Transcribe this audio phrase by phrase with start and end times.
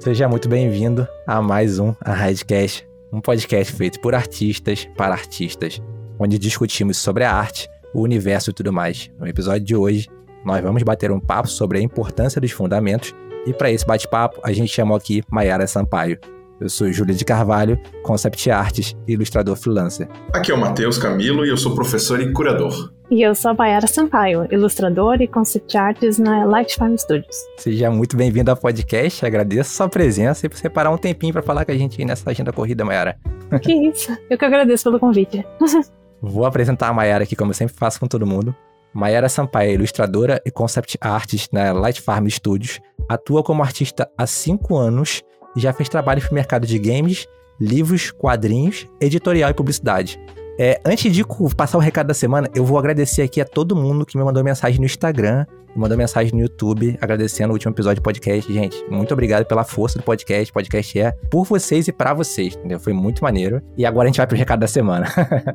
[0.00, 5.78] Seja muito bem-vindo a mais um A Radcast, um podcast feito por artistas para artistas,
[6.18, 9.10] onde discutimos sobre a arte, o universo e tudo mais.
[9.20, 10.08] No episódio de hoje,
[10.42, 13.14] nós vamos bater um papo sobre a importância dos fundamentos
[13.46, 16.18] e para esse bate-papo a gente chamou aqui Maiara Sampaio.
[16.58, 20.08] Eu sou Júlia de Carvalho, concept artist e ilustrador freelancer.
[20.32, 22.90] Aqui é o Matheus Camilo e eu sou professor e curador.
[23.10, 27.36] E eu sou a Bayara Sampaio, ilustrador e concept artist na Light Farm Studios.
[27.56, 31.42] Seja muito bem-vindo ao podcast, agradeço a sua presença e por separar um tempinho para
[31.42, 33.18] falar com a gente nessa agenda corrida, Mayara.
[33.60, 35.44] Que isso, eu que agradeço pelo convite.
[36.22, 38.54] Vou apresentar a Mayara aqui, como eu sempre faço com todo mundo.
[38.94, 44.24] Mayara Sampaio é ilustradora e concept artist na Light Farm Studios, atua como artista há
[44.24, 45.20] cinco anos
[45.56, 47.26] e já fez trabalhos para o mercado de games,
[47.60, 50.16] livros, quadrinhos, editorial e publicidade.
[50.62, 51.24] É, antes de
[51.56, 54.44] passar o recado da semana, eu vou agradecer aqui a todo mundo que me mandou
[54.44, 58.52] mensagem no Instagram, me mandou mensagem no YouTube, agradecendo o último episódio do podcast.
[58.52, 60.50] Gente, muito obrigado pela força do podcast.
[60.50, 62.78] O podcast é por vocês e para vocês, entendeu?
[62.78, 63.62] Foi muito maneiro.
[63.74, 65.06] E agora a gente vai pro recado da semana.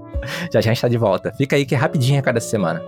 [0.51, 1.31] já já a gente tá de volta.
[1.37, 2.81] Fica aí que é rapidinho o recado da semana.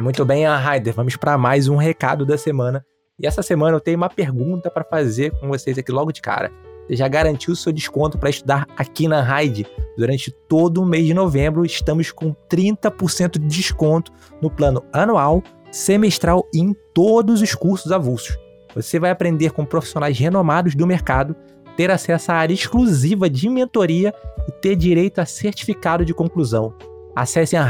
[0.00, 2.84] Muito bem, Raider, vamos para mais um recado da semana.
[3.22, 6.50] E essa semana eu tenho uma pergunta para fazer com vocês aqui logo de cara.
[6.84, 9.64] Você já garantiu o seu desconto para estudar aqui na Raid?
[9.96, 16.48] Durante todo o mês de novembro, estamos com 30% de desconto no plano anual, semestral
[16.52, 18.36] e em todos os cursos avulsos.
[18.74, 21.36] Você vai aprender com profissionais renomados do mercado,
[21.76, 24.12] ter acesso à área exclusiva de mentoria
[24.48, 26.74] e ter direito a certificado de conclusão.
[27.14, 27.68] Acesse a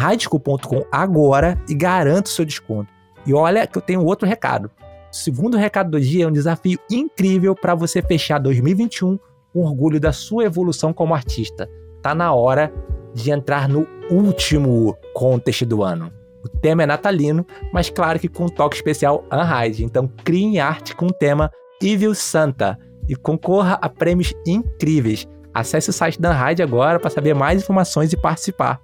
[0.90, 2.90] agora e garanta o seu desconto.
[3.26, 4.70] E olha que eu tenho outro recado.
[5.12, 9.18] Segundo recado do dia é um desafio incrível para você fechar 2021
[9.52, 11.68] com orgulho da sua evolução como artista.
[12.00, 12.72] Tá na hora
[13.12, 16.10] de entrar no último contest do ano.
[16.42, 19.84] O tema é natalino, mas claro que com um toque especial Unhide.
[19.84, 21.50] Então crie arte com o tema
[21.82, 25.28] Evil Santa e concorra a prêmios incríveis.
[25.52, 28.80] Acesse o site da Unhide agora para saber mais informações e participar.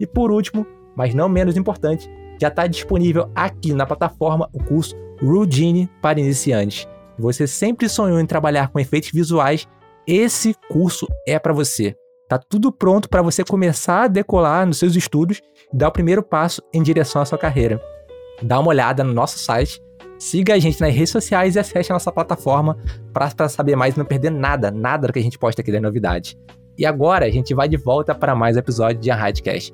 [0.00, 0.66] E por último,
[0.96, 2.10] mas não menos importante,
[2.40, 6.86] já está disponível aqui na plataforma o curso Routine para iniciantes.
[7.18, 9.66] Você sempre sonhou em trabalhar com efeitos visuais?
[10.06, 11.94] Esse curso é para você.
[12.28, 15.40] Tá tudo pronto para você começar a decolar nos seus estudos
[15.72, 17.80] e dar o primeiro passo em direção à sua carreira.
[18.42, 19.80] Dá uma olhada no nosso site,
[20.18, 22.76] siga a gente nas redes sociais e acesse a nossa plataforma
[23.12, 26.38] para saber mais e não perder nada, nada que a gente posta aqui da novidade.
[26.76, 29.72] E agora a gente vai de volta para mais episódio de Unhidecast.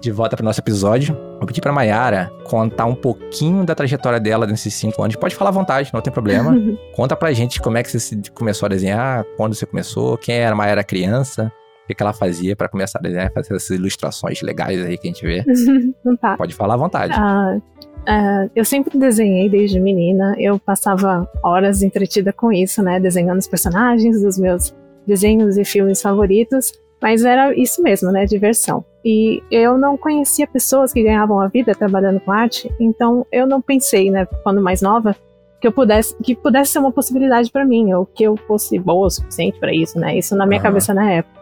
[0.00, 1.14] De volta para o nosso episódio.
[1.38, 5.14] Vou pedir para Mayara contar um pouquinho da trajetória dela nesses cinco anos.
[5.16, 6.54] Pode falar à vontade, não tem problema.
[6.96, 10.52] Conta pra gente como é que você começou a desenhar, quando você começou, quem era
[10.52, 11.52] a Mayara criança,
[11.84, 15.12] o que, ela fazia para começar a desenhar, fazer essas ilustrações legais aí que a
[15.12, 15.44] gente vê.
[16.20, 16.36] tá.
[16.36, 17.12] Pode falar à vontade.
[17.12, 20.34] Uh, uh, eu sempre desenhei desde menina.
[20.38, 22.98] Eu passava horas entretida com isso, né?
[22.98, 24.74] Desenhando os personagens dos meus
[25.06, 26.72] desenhos e filmes favoritos.
[27.02, 28.24] Mas era isso mesmo, né?
[28.24, 28.84] Diversão.
[29.04, 33.60] E eu não conhecia pessoas que ganhavam a vida trabalhando com arte, então eu não
[33.60, 35.16] pensei, né, quando mais nova,
[35.60, 39.06] que eu pudesse que pudesse ser uma possibilidade para mim, ou que eu fosse boa
[39.06, 40.16] o suficiente para isso, né?
[40.16, 40.64] Isso na minha uhum.
[40.64, 41.40] cabeça na época.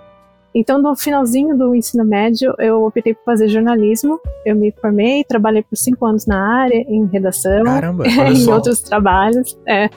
[0.54, 4.18] Então, no finalzinho do ensino médio, eu optei por fazer jornalismo.
[4.44, 9.56] Eu me formei, trabalhei por cinco anos na área, em redação, Caramba, em outros trabalhos.
[9.66, 9.88] É,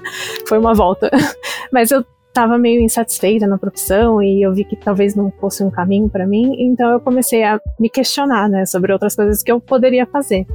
[0.47, 1.09] foi uma volta.
[1.71, 5.69] Mas eu estava meio insatisfeita na profissão e eu vi que talvez não fosse um
[5.69, 9.59] caminho para mim, então eu comecei a me questionar, né, sobre outras coisas que eu
[9.59, 10.47] poderia fazer.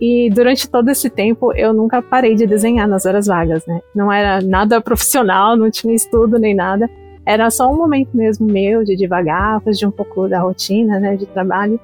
[0.00, 3.80] E durante todo esse tempo eu nunca parei de desenhar nas horas vagas, né?
[3.94, 6.90] Não era nada profissional, não tinha estudo nem nada.
[7.24, 11.24] Era só um momento mesmo meu de devagar, fugir um pouco da rotina, né, de
[11.26, 11.78] trabalho.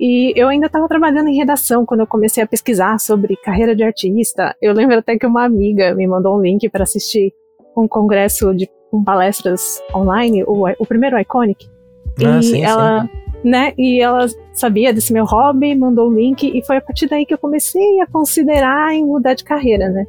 [0.00, 3.82] E eu ainda estava trabalhando em redação quando eu comecei a pesquisar sobre carreira de
[3.82, 4.56] artista.
[4.62, 7.34] Eu lembro até que uma amiga me mandou um link para assistir
[7.76, 11.68] um congresso de com palestras online, o, o primeiro Iconic.
[12.24, 13.48] Ah, e sim, ela, sim.
[13.48, 17.24] né, e ela sabia desse meu hobby, mandou o link e foi a partir daí
[17.24, 20.06] que eu comecei a considerar em mudar de carreira, né?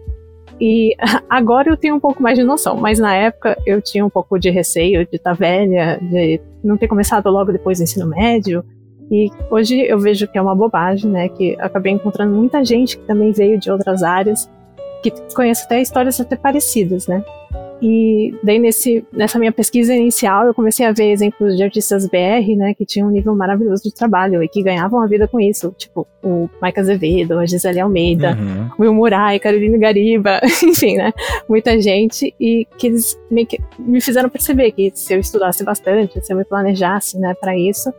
[0.60, 0.96] E
[1.30, 4.38] agora eu tenho um pouco mais de noção, mas na época eu tinha um pouco
[4.38, 8.64] de receio de estar tá velha, de não ter começado logo depois do ensino médio.
[9.12, 11.30] E hoje eu vejo que é uma bobagem, né?
[11.30, 14.50] Que acabei encontrando muita gente que também veio de outras áreas,
[15.02, 17.24] que conhece até histórias até parecidas, né?
[17.82, 22.58] E daí nesse, nessa minha pesquisa inicial eu comecei a ver exemplos de artistas BR,
[22.58, 25.74] né, que tinham um nível maravilhoso de trabalho e que ganhavam a vida com isso,
[25.78, 28.70] tipo o Mike Azevedo, a Gisele Almeida, uhum.
[28.78, 31.14] Will Murai, Carolina Gariba, enfim, né,
[31.48, 33.48] muita gente e que eles me,
[33.80, 37.94] me fizeram perceber que se eu estudasse bastante, se eu me planejasse, né, para isso,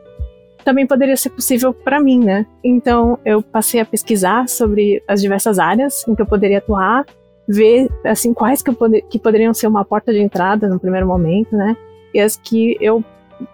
[0.70, 2.46] também poderia ser possível para mim, né?
[2.62, 7.04] Então eu passei a pesquisar sobre as diversas áreas em que eu poderia atuar
[7.48, 11.56] ver assim quais que, poder, que poderiam ser uma porta de entrada no primeiro momento,
[11.56, 11.76] né?
[12.14, 13.02] E as que eu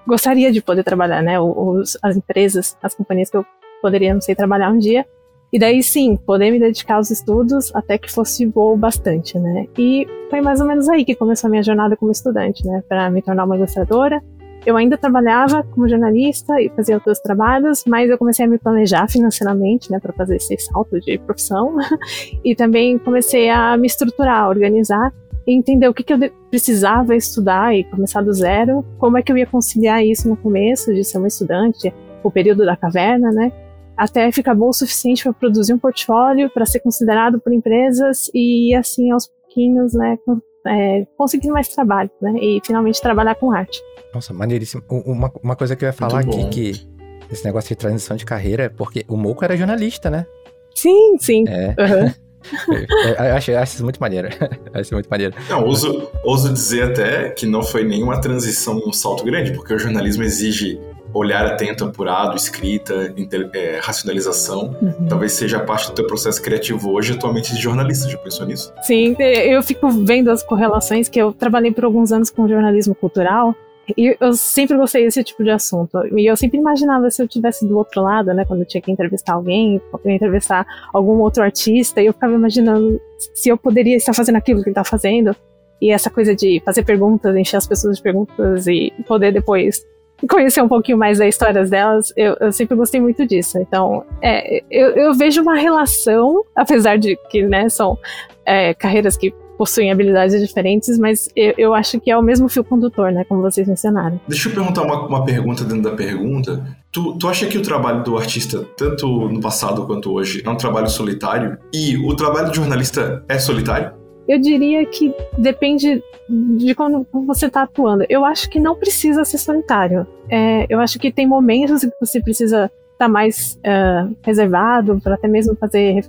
[0.07, 1.41] gostaria de poder trabalhar, né?
[1.41, 3.47] Os, as empresas, as companhias que eu
[3.81, 5.07] poderia, não sei, trabalhar um dia.
[5.51, 9.67] E daí sim, poder me dedicar aos estudos até que fosse boa bastante, né?
[9.79, 12.83] E foi mais ou menos aí que começou a minha jornada como estudante, né?
[12.87, 14.23] Para me tornar uma ilustradora
[14.67, 19.09] eu ainda trabalhava como jornalista e fazia outros trabalhos, mas eu comecei a me planejar
[19.09, 21.77] financeiramente, né, para fazer esse salto de profissão.
[22.45, 25.15] e também comecei a me estruturar, organizar
[25.47, 26.19] e entender o que, que eu
[26.51, 30.93] precisava estudar e começar do zero, como é que eu ia conciliar isso no começo
[30.93, 33.53] de ser uma estudante, o período da caverna, né?
[33.97, 38.75] Até ficar bom o suficiente para produzir um portfólio, para ser considerado por empresas e
[38.75, 40.19] assim aos pouquinhos, né,
[40.67, 42.33] é, conseguir mais trabalho, né?
[42.41, 43.81] E finalmente trabalhar com arte.
[44.15, 44.83] Nossa, maneiríssimo.
[44.89, 46.89] Uma, uma coisa que eu ia falar aqui, que
[47.31, 50.27] esse negócio de transição de carreira, é porque o Moco era jornalista, né?
[50.75, 51.45] Sim, sim.
[51.49, 51.69] É.
[51.69, 52.13] Uhum.
[53.19, 54.29] eu, acho, eu acho isso muito maneiro.
[54.73, 55.35] acho muito maneiro.
[55.49, 59.79] Não, ouso, ouso dizer até que não foi nenhuma transição, um salto grande, porque o
[59.79, 60.81] jornalismo exige
[61.17, 63.15] olhar atento, apurado, escrita,
[63.53, 65.09] é, racionalização, uhum.
[65.09, 68.09] talvez seja parte do teu processo criativo hoje, atualmente de jornalista.
[68.09, 68.73] Já pensou nisso?
[68.83, 73.55] Sim, eu fico vendo as correlações que eu trabalhei por alguns anos com jornalismo cultural
[73.97, 75.99] e eu sempre gostei desse tipo de assunto.
[76.17, 78.91] E eu sempre imaginava se eu tivesse do outro lado, né, quando eu tinha que
[78.91, 83.01] entrevistar alguém, entrevistar algum outro artista, e eu ficava imaginando
[83.35, 85.37] se eu poderia estar fazendo aquilo que ele está fazendo.
[85.81, 89.85] E essa coisa de fazer perguntas, encher as pessoas de perguntas e poder depois
[90.29, 93.59] conhecer um pouquinho mais das histórias delas, eu, eu sempre gostei muito disso.
[93.59, 97.99] Então, é, eu, eu, vejo uma relação, apesar de que né, são
[98.45, 102.63] é, carreiras que possuem habilidades diferentes, mas eu, eu, acho que é o mesmo fio
[102.63, 103.25] condutor, né?
[103.25, 104.21] Como vocês mencionaram.
[104.29, 106.63] Deixa eu perguntar uma, uma pergunta dentro da pergunta.
[106.93, 110.57] Tu, tu acha que o trabalho do artista, tanto no passado quanto hoje, é um
[110.57, 111.59] trabalho solitário?
[111.73, 113.93] E o trabalho do jornalista é solitário?
[114.29, 118.05] Eu diria que depende de quando você está atuando.
[118.09, 120.07] Eu acho que não precisa ser solitário.
[120.29, 125.15] É, eu acho que tem momentos que você precisa estar tá mais uh, reservado para
[125.15, 126.03] até mesmo fazer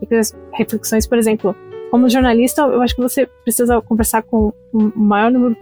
[0.53, 1.55] reflexões, por exemplo,
[1.91, 5.55] como jornalista, eu acho que você precisa conversar com o maior número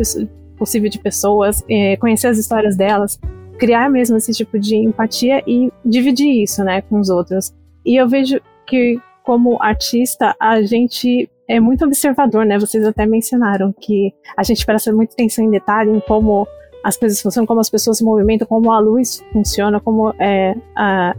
[0.58, 3.19] possível de pessoas, é, conhecer as histórias delas,
[3.60, 7.54] criar mesmo esse tipo de empatia e dividir isso, né, com os outros.
[7.86, 12.58] E eu vejo que como artista, a gente é muito observador, né?
[12.58, 16.48] Vocês até mencionaram que a gente presta muita atenção em detalhe em como
[16.84, 21.16] as coisas funcionam, como as pessoas se movimentam, como a luz funciona, como é, a,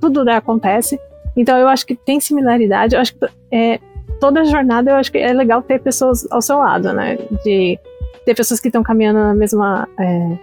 [0.00, 0.98] tudo né, acontece.
[1.36, 2.94] Então eu acho que tem similaridade.
[2.94, 3.78] Eu acho que é,
[4.18, 7.16] toda jornada eu acho que é legal ter pessoas ao seu lado, né?
[7.44, 7.78] De
[8.24, 10.38] ter pessoas que estão caminhando na mesma é,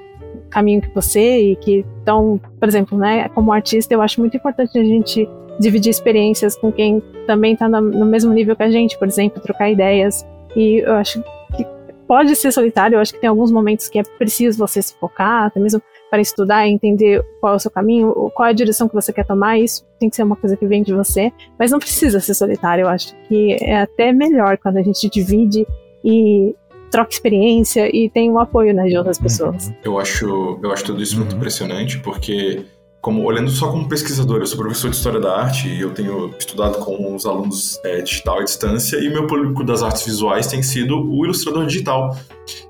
[0.50, 3.30] caminho que você e que estão, por exemplo, né?
[3.30, 5.28] Como artista, eu acho muito importante a gente
[5.60, 9.70] dividir experiências com quem também está no mesmo nível que a gente, por exemplo, trocar
[9.70, 10.26] ideias.
[10.56, 11.22] E eu acho
[11.56, 11.66] que
[12.08, 15.46] pode ser solitário, eu acho que tem alguns momentos que é preciso você se focar,
[15.46, 18.88] até mesmo para estudar e entender qual é o seu caminho, qual é a direção
[18.88, 21.72] que você quer tomar, isso tem que ser uma coisa que vem de você, mas
[21.72, 22.84] não precisa ser solitário.
[22.84, 25.68] Eu acho que é até melhor quando a gente divide
[26.04, 26.56] e
[26.90, 29.74] troca experiência e tem o apoio né, de outras pessoas.
[29.84, 31.38] Eu acho, eu acho tudo isso muito uhum.
[31.38, 32.66] impressionante, porque
[33.02, 36.34] como olhando só como pesquisador, eu sou professor de História da Arte e eu tenho
[36.38, 40.62] estudado com os alunos é, digital à distância e meu público das artes visuais tem
[40.62, 42.18] sido o ilustrador digital.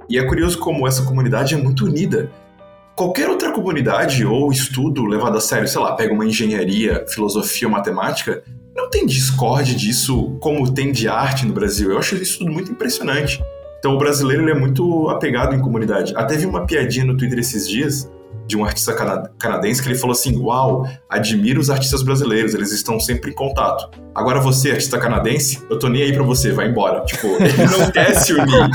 [0.09, 2.31] E é curioso como essa comunidade é muito unida
[2.97, 7.71] qualquer outra comunidade ou estudo levado a sério, sei lá, pega uma engenharia, filosofia ou
[7.71, 8.43] matemática,
[8.75, 11.91] não tem discórdia disso como tem de arte no Brasil.
[11.91, 13.39] Eu acho isso tudo muito impressionante.
[13.77, 16.11] Então o brasileiro é muito apegado em comunidade.
[16.15, 18.11] Até vi uma piadinha no Twitter esses dias
[18.47, 18.93] de um artista
[19.37, 23.89] canadense que ele falou assim: Uau, admiro os artistas brasileiros, eles estão sempre em contato.
[24.15, 27.01] Agora você, artista canadense, eu tô nem aí pra você, vai embora.
[27.01, 28.69] Tipo, ele não quer se unir.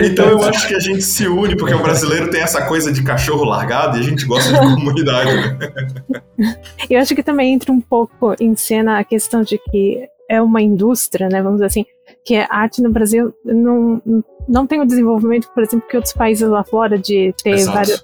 [0.00, 3.02] Então eu acho que a gente se une, porque o brasileiro tem essa coisa de
[3.02, 5.34] cachorro largado e a gente gosta de comunidade.
[5.36, 5.58] Né?
[6.90, 10.60] Eu acho que também entra um pouco em cena a questão de que é uma
[10.60, 11.42] indústria, né?
[11.42, 11.86] Vamos dizer assim,
[12.24, 14.02] que a arte no Brasil não,
[14.48, 17.74] não tem o desenvolvimento, por exemplo, que outros países lá fora de ter Exato.
[17.74, 18.00] vários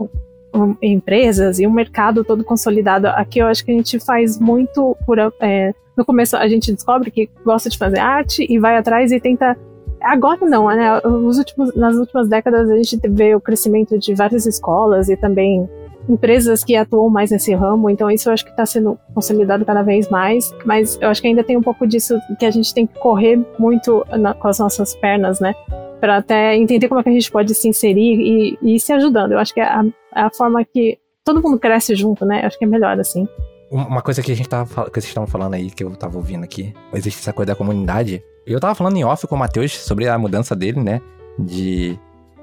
[0.83, 3.07] empresas e um mercado todo consolidado.
[3.09, 5.19] Aqui eu acho que a gente faz muito por.
[5.41, 9.21] É, no começo a gente descobre que gosta de fazer arte e vai atrás e
[9.21, 9.57] tenta
[10.01, 10.99] agora não, né?
[11.05, 15.69] Os últimos, nas últimas décadas a gente vê o crescimento de várias escolas e também
[16.09, 19.83] empresas que atuam mais nesse ramo, então isso eu acho que está sendo consolidado cada
[19.83, 22.87] vez mais, mas eu acho que ainda tem um pouco disso que a gente tem
[22.87, 25.55] que correr muito na, com as nossas pernas, né?
[26.01, 28.93] Para até entender como é que a gente pode se inserir e, e ir se
[28.93, 29.33] ajudando.
[29.33, 29.85] Eu acho que é a,
[30.17, 32.43] é a forma que todo mundo cresce junto, né?
[32.43, 33.29] Eu acho que é melhor assim.
[33.71, 36.43] Uma coisa que a gente tava que vocês estavam falando aí, que eu tava ouvindo
[36.43, 38.23] aqui, existe essa coisa da comunidade.
[38.45, 41.01] Eu tava falando em off com o Matheus sobre a mudança dele, né?
[41.39, 41.97] De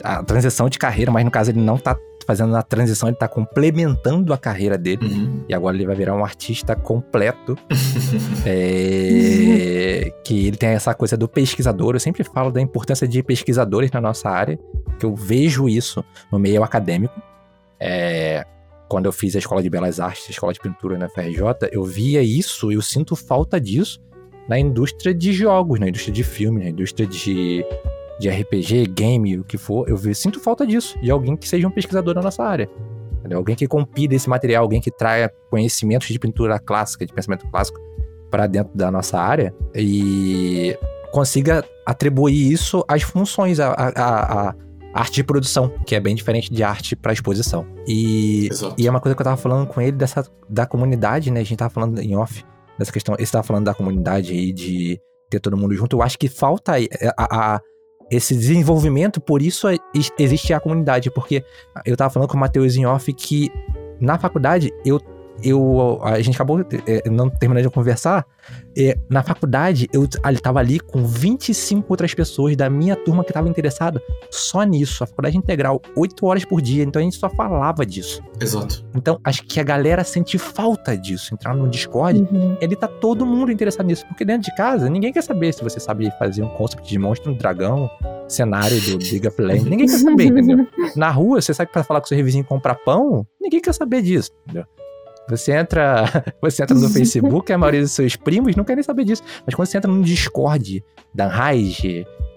[0.03, 1.97] a transição de carreira, mas no caso ele não tá
[2.27, 5.07] fazendo a transição, ele tá complementando a carreira dele.
[5.07, 5.45] Uhum.
[5.47, 7.57] E agora ele vai virar um artista completo.
[8.45, 11.95] é, que ele tem essa coisa do pesquisador.
[11.95, 14.59] Eu sempre falo da importância de pesquisadores na nossa área,
[14.99, 17.19] que eu vejo isso no meio acadêmico.
[17.79, 18.45] É,
[18.89, 21.85] quando eu fiz a escola de belas artes, a escola de pintura na FRJ, eu
[21.85, 24.01] via isso, eu sinto falta disso
[24.49, 27.65] na indústria de jogos, na indústria de filme, na indústria de,
[28.19, 29.87] de RPG, game, o que for.
[29.87, 32.69] Eu sinto falta disso, de alguém que seja um pesquisador na nossa área.
[33.19, 33.37] Entendeu?
[33.37, 37.79] Alguém que compile esse material, alguém que traga conhecimentos de pintura clássica, de pensamento clássico,
[38.29, 40.77] para dentro da nossa área e
[41.11, 44.55] consiga atribuir isso às funções, a, a, a
[44.93, 47.65] arte de produção, que é bem diferente de arte para exposição.
[47.87, 51.39] E, e é uma coisa que eu tava falando com ele dessa da comunidade, né?
[51.39, 52.43] A gente tava falando em off
[52.77, 55.95] dessa questão, ele estava falando da comunidade aí de ter todo mundo junto.
[55.95, 56.77] Eu acho que falta a,
[57.17, 57.61] a, a
[58.09, 59.67] esse desenvolvimento, por isso
[60.17, 61.43] existe a comunidade, porque
[61.85, 63.51] eu tava falando com o Matheus em off que
[63.99, 64.99] na faculdade eu
[65.43, 68.25] eu, a gente acabou é, não terminando de conversar.
[68.77, 73.49] É, na faculdade, eu estava ali com 25 outras pessoas da minha turma que estavam
[73.49, 75.03] interessadas só nisso.
[75.03, 76.83] A faculdade integral, 8 horas por dia.
[76.83, 78.21] Então a gente só falava disso.
[78.39, 78.85] Exato.
[78.95, 81.33] Então acho que a galera sente falta disso.
[81.33, 82.57] Entrar no Discord, uhum.
[82.61, 84.05] ele tá todo mundo interessado nisso.
[84.07, 87.31] Porque dentro de casa, ninguém quer saber se você sabe fazer um concept de monstro,
[87.31, 87.89] um dragão,
[88.27, 89.69] cenário do League of Legends.
[89.69, 90.67] Ninguém quer saber, entendeu?
[90.95, 94.31] Na rua, você sabe para falar com seu revizinho comprar pão, ninguém quer saber disso,
[94.43, 94.65] entendeu?
[95.29, 96.05] Você entra,
[96.41, 99.23] você entra no Facebook, a maioria dos seus primos não querem saber disso.
[99.45, 101.77] Mas quando você entra no Discord da Raiz,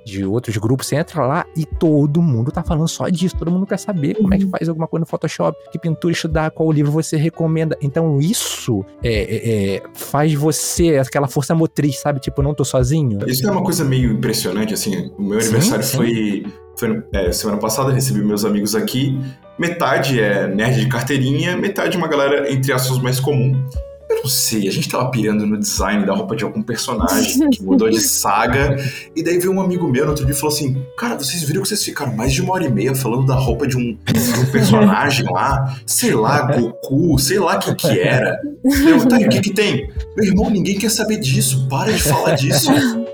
[0.05, 3.37] de outros grupos, você entra lá e todo mundo tá falando só disso.
[3.37, 4.51] Todo mundo quer saber como é que uhum.
[4.51, 7.77] faz alguma coisa no Photoshop, que pintura estudar, qual livro você recomenda.
[7.81, 12.21] Então isso é, é, é, faz você aquela força motriz, sabe?
[12.21, 13.19] Tipo, não tô sozinho.
[13.27, 15.13] Isso é uma coisa meio impressionante, assim.
[15.19, 15.97] O meu aniversário sim.
[15.97, 19.19] foi, foi é, semana passada, recebi meus amigos aqui
[19.61, 23.63] metade é nerd de carteirinha, metade uma galera, entre aspas, mais comum.
[24.11, 27.63] Eu não sei, a gente tava pirando no design da roupa de algum personagem que
[27.63, 28.77] mudou de saga.
[29.15, 31.63] E daí veio um amigo meu no outro dia e falou assim: Cara, vocês viram
[31.63, 34.41] que vocês ficaram mais de uma hora e meia falando da roupa de um, de
[34.41, 38.41] um personagem lá, sei lá, Goku, sei lá quem que era.
[38.65, 39.91] Eu, tá, o que que tem?
[40.17, 42.71] Meu irmão, ninguém quer saber disso, para de falar disso.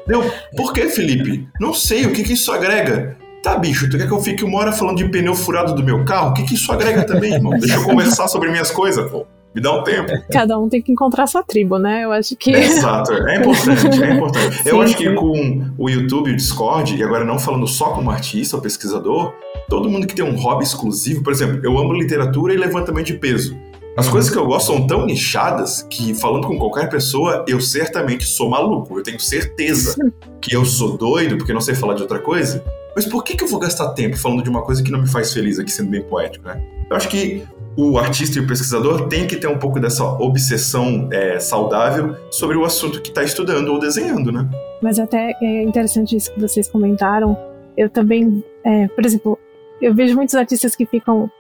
[0.07, 1.47] Deu, por que, Felipe?
[1.61, 3.17] Não sei, o que que isso agrega?
[3.43, 6.05] Tá, bicho, tu quer que eu fique uma hora falando de pneu furado do meu
[6.05, 6.31] carro?
[6.31, 7.59] O que, que isso agrega também, irmão?
[7.59, 9.27] Deixa eu conversar sobre minhas coisas, pô.
[9.57, 10.13] Me dá um tempo.
[10.31, 12.05] Cada um tem que encontrar sua tribo, né?
[12.05, 12.51] Eu acho que.
[12.51, 14.57] Exato, é importante, é importante.
[14.63, 17.87] Sim, eu acho que com o YouTube e o Discord, e agora não falando só
[17.87, 19.33] como artista ou pesquisador,
[19.67, 23.15] todo mundo que tem um hobby exclusivo, por exemplo, eu amo literatura e levantamento de
[23.15, 23.57] peso.
[23.97, 24.13] As uhum.
[24.13, 28.51] coisas que eu gosto são tão nichadas que, falando com qualquer pessoa, eu certamente sou
[28.51, 28.99] maluco.
[28.99, 29.97] Eu tenho certeza
[30.39, 32.63] que eu sou doido porque não sei falar de outra coisa.
[32.95, 35.09] Mas por que, que eu vou gastar tempo falando de uma coisa que não me
[35.09, 36.63] faz feliz aqui, sendo bem poético, né?
[36.91, 37.43] Eu acho que
[37.77, 42.57] o artista e o pesquisador têm que ter um pouco dessa obsessão é, saudável sobre
[42.57, 44.49] o assunto que está estudando ou desenhando, né?
[44.83, 47.37] Mas até é interessante isso que vocês comentaram.
[47.77, 49.39] Eu também, é, por exemplo,
[49.81, 51.31] eu vejo muitos artistas que ficam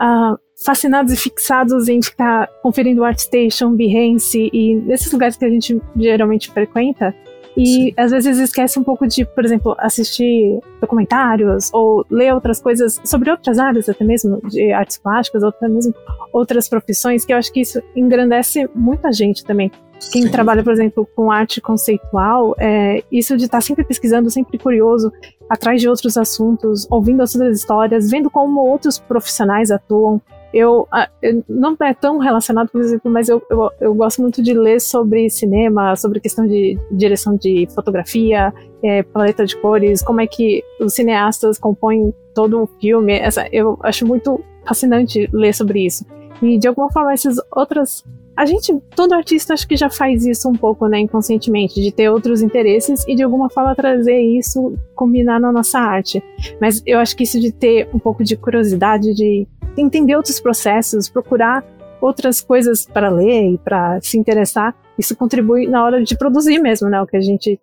[0.00, 5.80] ah, fascinados e fixados em ficar conferindo ArtStation, Behance e nesses lugares que a gente
[5.96, 7.14] geralmente frequenta
[7.56, 7.94] e Sim.
[7.96, 13.30] às vezes esquece um pouco de, por exemplo, assistir documentários ou ler outras coisas sobre
[13.30, 15.94] outras áreas, até mesmo de artes plásticas, ou até mesmo
[16.32, 19.70] outras profissões, que eu acho que isso engrandece muita gente também.
[20.10, 20.30] Quem Sim.
[20.30, 25.12] trabalha, por exemplo, com arte conceitual, é, isso de estar sempre pesquisando, sempre curioso,
[25.48, 30.20] atrás de outros assuntos, ouvindo outras histórias, vendo como outros profissionais atuam,
[30.52, 30.86] eu,
[31.22, 34.80] eu, não é tão relacionado, por exemplo, mas eu, eu, eu, gosto muito de ler
[34.80, 40.62] sobre cinema, sobre questão de direção de fotografia, é, paleta de cores, como é que
[40.80, 43.12] os cineastas compõem todo um filme.
[43.12, 46.04] Essa, eu acho muito fascinante ler sobre isso.
[46.42, 48.04] E de alguma forma essas outras
[48.36, 52.08] a gente, todo artista acho que já faz isso um pouco, né, inconscientemente, de ter
[52.08, 56.22] outros interesses e de alguma forma trazer isso, combinar na nossa arte.
[56.60, 59.46] Mas eu acho que isso de ter um pouco de curiosidade, de
[59.76, 61.64] entender outros processos, procurar
[62.00, 66.88] outras coisas para ler e para se interessar, isso contribui na hora de produzir mesmo,
[66.88, 67.60] né, o que a gente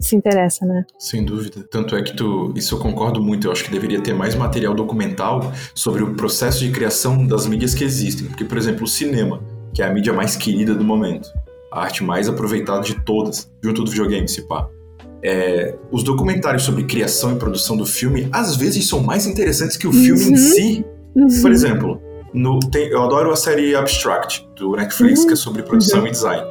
[0.00, 0.84] se interessa, né?
[0.98, 1.62] Sem dúvida.
[1.70, 3.46] Tanto é que tu, isso eu concordo muito.
[3.46, 7.74] Eu acho que deveria ter mais material documental sobre o processo de criação das mídias
[7.74, 8.28] que existem.
[8.28, 11.28] Porque, por exemplo, o cinema, que é a mídia mais querida do momento,
[11.72, 14.68] a arte mais aproveitada de todas, junto do videogame, se pá.
[15.22, 19.86] É, os documentários sobre criação e produção do filme às vezes são mais interessantes que
[19.86, 20.32] o filme uhum.
[20.32, 20.84] em si.
[21.14, 21.42] Uhum.
[21.42, 22.00] Por exemplo,
[22.32, 25.26] no, tem, eu adoro a série Abstract do Netflix, uhum.
[25.26, 26.06] que é sobre produção uhum.
[26.06, 26.46] e design.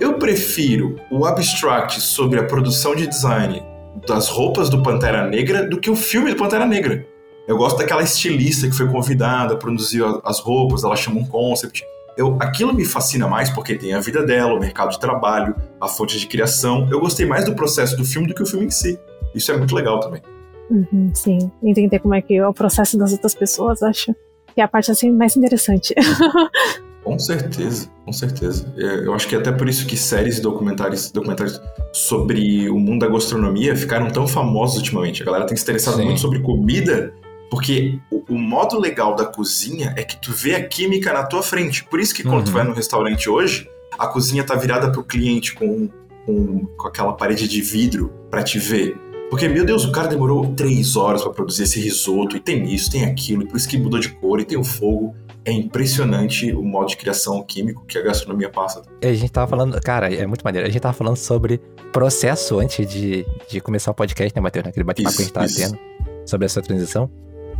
[0.00, 3.62] Eu prefiro o Abstract sobre a produção de design
[4.06, 7.06] das roupas do Pantera Negra do que o filme do Pantera Negra.
[7.46, 11.82] Eu gosto daquela estilista que foi convidada a produzir as roupas, ela chama um concept
[12.18, 15.86] eu, aquilo me fascina mais porque tem a vida dela, o mercado de trabalho, a
[15.86, 16.88] fonte de criação.
[16.90, 18.98] Eu gostei mais do processo do filme do que o filme em si.
[19.32, 20.20] Isso é muito legal também.
[20.68, 24.12] Uhum, sim, entender como é que é o processo das outras pessoas, acho
[24.52, 25.94] que é a parte assim mais interessante.
[27.04, 28.74] com certeza, com certeza.
[28.76, 31.60] É, eu acho que é até por isso que séries e documentários, documentários
[31.92, 35.22] sobre o mundo da gastronomia ficaram tão famosos ultimamente.
[35.22, 36.04] A galera tem se interessado Sim.
[36.04, 37.14] muito sobre comida
[37.50, 41.42] porque o, o, modo legal da cozinha é que tu vê a química na tua
[41.42, 41.84] frente.
[41.84, 42.44] Por isso que quando uhum.
[42.44, 45.88] tu vai no restaurante hoje, a cozinha tá virada pro cliente com,
[46.26, 48.96] com, com aquela parede de vidro para te ver.
[49.30, 52.90] Porque, meu Deus, o cara demorou três horas para produzir esse risoto, e tem isso,
[52.90, 55.14] tem aquilo, e por isso que mudou de cor, e tem o fogo.
[55.44, 58.82] É impressionante o modo de criação químico que a gastronomia passa.
[59.02, 60.66] A gente tava falando, cara, é muito maneiro.
[60.66, 61.58] A gente tava falando sobre
[61.90, 64.66] processo antes de, de começar o podcast, né, Matheus?
[64.66, 65.58] Naquele bate-papo que a gente tava isso.
[65.58, 65.78] tendo
[66.26, 67.10] sobre essa transição.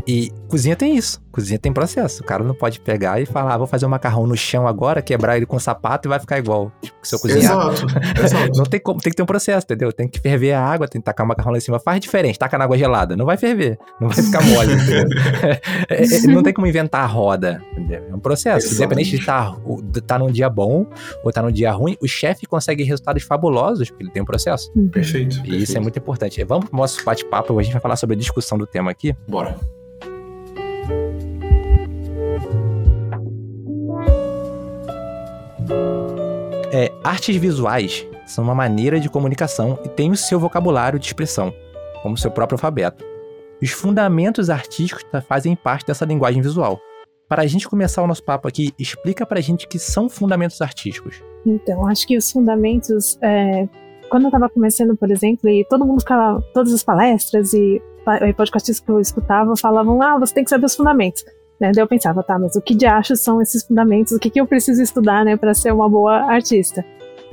[0.08, 1.20] E cozinha tem isso.
[1.30, 2.22] Cozinha tem processo.
[2.22, 5.02] O cara não pode pegar e falar, ah, vou fazer um macarrão no chão agora,
[5.02, 6.72] quebrar ele com sapato e vai ficar igual.
[6.80, 7.52] Tipo, se eu cozinhar.
[7.52, 7.86] Exato,
[8.24, 8.58] exato.
[8.58, 9.92] não tem como, tem que ter um processo, entendeu?
[9.92, 11.78] Tem que ferver a água, tem que tacar o macarrão lá em cima.
[11.78, 13.14] Faz diferente, taca na água gelada.
[13.14, 13.78] Não vai ferver.
[14.00, 14.72] Não vai ficar mole?
[15.88, 18.06] É, é, não tem como inventar a roda, entendeu?
[18.10, 18.66] É um processo.
[18.66, 18.76] Exatamente.
[18.76, 20.86] Independente de estar tá, tá num dia bom
[21.22, 24.72] ou tá num dia ruim, o chefe consegue resultados fabulosos porque ele tem um processo.
[24.90, 25.36] Perfeito.
[25.36, 25.62] E perfeito.
[25.62, 26.42] isso é muito importante.
[26.44, 29.14] Vamos pro nosso bate-papo, a gente vai falar sobre a discussão do tema aqui.
[29.26, 29.56] Bora.
[36.72, 41.52] É, artes visuais são uma maneira de comunicação e têm o seu vocabulário de expressão,
[42.02, 43.04] como seu próprio alfabeto.
[43.60, 46.78] Os fundamentos artísticos fazem parte dessa linguagem visual.
[47.28, 50.08] Para a gente começar o nosso papo aqui, explica para a gente o que são
[50.08, 51.22] fundamentos artísticos.
[51.44, 53.68] Então, acho que os fundamentos, é,
[54.08, 57.82] quando eu estava começando, por exemplo, e todo mundo ficava, todas as palestras e
[58.36, 61.24] podcasts que eu escutava falavam, ah, você tem que saber os fundamentos.
[61.60, 61.72] Né?
[61.74, 64.12] Daí eu pensava, tá, mas o que de acho são esses fundamentos?
[64.12, 66.84] O que, que eu preciso estudar, né, para ser uma boa artista?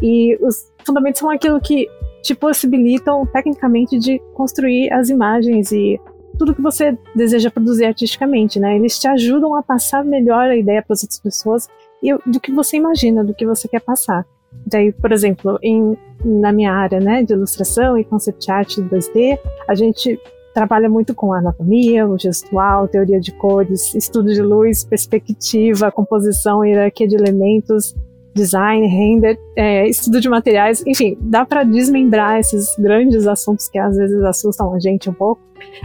[0.02, 1.88] E os fundamentos são aquilo que
[2.22, 6.00] te possibilitam, tecnicamente, de construir as imagens e
[6.38, 8.76] tudo que você deseja produzir artisticamente, né?
[8.76, 11.70] Eles te ajudam a passar melhor a ideia para as outras pessoas
[12.04, 14.26] e do que você imagina, do que você quer passar.
[14.66, 19.76] Daí, por exemplo, em, na minha área, né, de ilustração e concept art 2D, a
[19.76, 20.20] gente
[20.56, 27.06] trabalha muito com anatomia, o gestual, teoria de cores, estudo de luz, perspectiva, composição, hierarquia
[27.06, 27.94] de elementos,
[28.34, 33.98] design, render, é, estudo de materiais, enfim, dá para desmembrar esses grandes assuntos que às
[33.98, 35.42] vezes assustam a gente um pouco,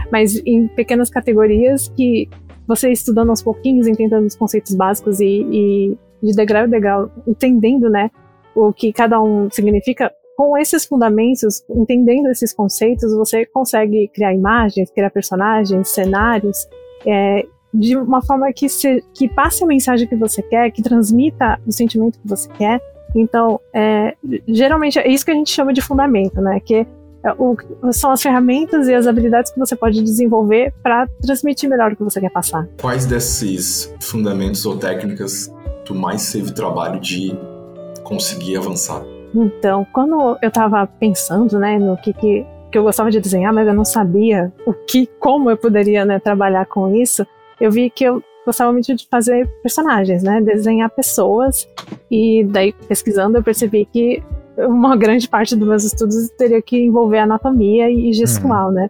[0.09, 2.29] mas em pequenas categorias que
[2.65, 7.89] você estudando aos pouquinhos, entendendo os conceitos básicos e, e de degrau em degrau, entendendo,
[7.89, 8.09] né,
[8.55, 10.09] o que cada um significa,
[10.41, 16.67] com esses fundamentos, entendendo esses conceitos, você consegue criar imagens, criar personagens, cenários,
[17.05, 21.61] é, de uma forma que, se, que passe a mensagem que você quer, que transmita
[21.67, 22.81] o sentimento que você quer.
[23.15, 24.15] Então, é,
[24.47, 26.59] geralmente é isso que a gente chama de fundamento, né?
[26.59, 26.87] Que
[27.23, 27.55] é o,
[27.91, 32.03] são as ferramentas e as habilidades que você pode desenvolver para transmitir melhor o que
[32.03, 32.67] você quer passar.
[32.81, 35.53] Quais desses fundamentos ou técnicas
[35.85, 37.31] tu mais teve trabalho de
[38.03, 39.03] conseguir avançar?
[39.33, 43.67] Então, quando eu estava pensando, né, no que, que, que eu gostava de desenhar, mas
[43.67, 47.25] eu não sabia o que, como eu poderia, né, trabalhar com isso,
[47.59, 51.69] eu vi que eu gostava muito de fazer personagens, né, desenhar pessoas,
[52.09, 54.21] e daí pesquisando eu percebi que
[54.57, 58.73] uma grande parte dos meus estudos teria que envolver anatomia e gestual, uhum.
[58.73, 58.89] né.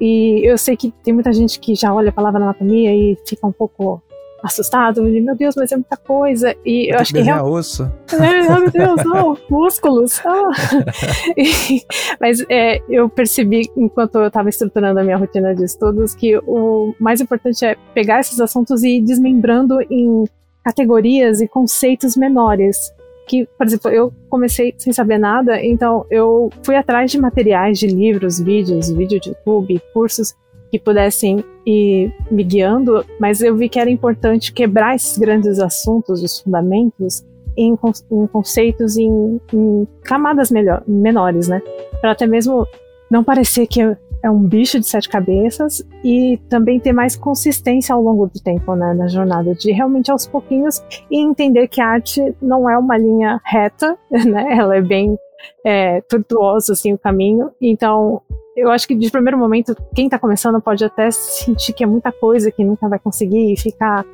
[0.00, 3.46] E eu sei que tem muita gente que já olha a palavra anatomia e fica
[3.46, 4.02] um pouco
[4.42, 6.54] assustado, e, meu Deus, mas é muita coisa.
[6.64, 7.20] E eu, eu acho que.
[7.20, 7.50] Real...
[7.50, 7.84] osso.
[8.12, 10.20] É, oh, meu Deus, não, músculos.
[10.24, 10.50] Ah.
[11.36, 11.82] E,
[12.20, 16.94] mas é, eu percebi, enquanto eu estava estruturando a minha rotina de estudos, que o
[16.98, 20.24] mais importante é pegar esses assuntos e ir desmembrando em
[20.64, 22.92] categorias e conceitos menores.
[23.26, 27.86] Que, por exemplo, eu comecei sem saber nada, então eu fui atrás de materiais, de
[27.86, 30.34] livros, vídeos, vídeo de YouTube, cursos
[30.70, 36.22] que pudessem ir me guiando, mas eu vi que era importante quebrar esses grandes assuntos,
[36.22, 37.24] os fundamentos,
[37.56, 37.76] em,
[38.12, 41.60] em conceitos, em, em camadas melhor, menores, né?
[42.00, 42.66] Para até mesmo
[43.10, 43.80] não parecer que
[44.22, 48.74] é um bicho de sete cabeças e também ter mais consistência ao longo do tempo,
[48.74, 52.98] né, na jornada, de realmente aos pouquinhos e entender que a arte não é uma
[52.98, 55.18] linha reta, né, ela é bem
[55.64, 58.20] é, tortuosa, assim, o caminho, então
[58.60, 62.12] eu acho que de primeiro momento, quem está começando pode até sentir que é muita
[62.12, 64.04] coisa que nunca vai conseguir e ficar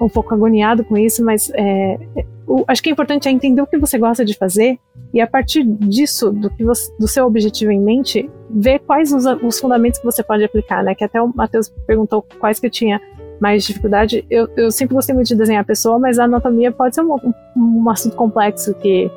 [0.00, 1.98] um pouco agoniado com isso, mas é,
[2.46, 4.78] o, acho que é importante é entender o que você gosta de fazer
[5.12, 9.24] e a partir disso, do, que você, do seu objetivo em mente, ver quais os,
[9.42, 10.94] os fundamentos que você pode aplicar, né?
[10.94, 13.00] Que até o Matheus perguntou quais que eu tinha
[13.40, 14.24] mais dificuldade.
[14.28, 17.14] Eu, eu sempre gostei muito de desenhar a pessoa, mas a anatomia pode ser um,
[17.14, 19.10] um, um assunto complexo que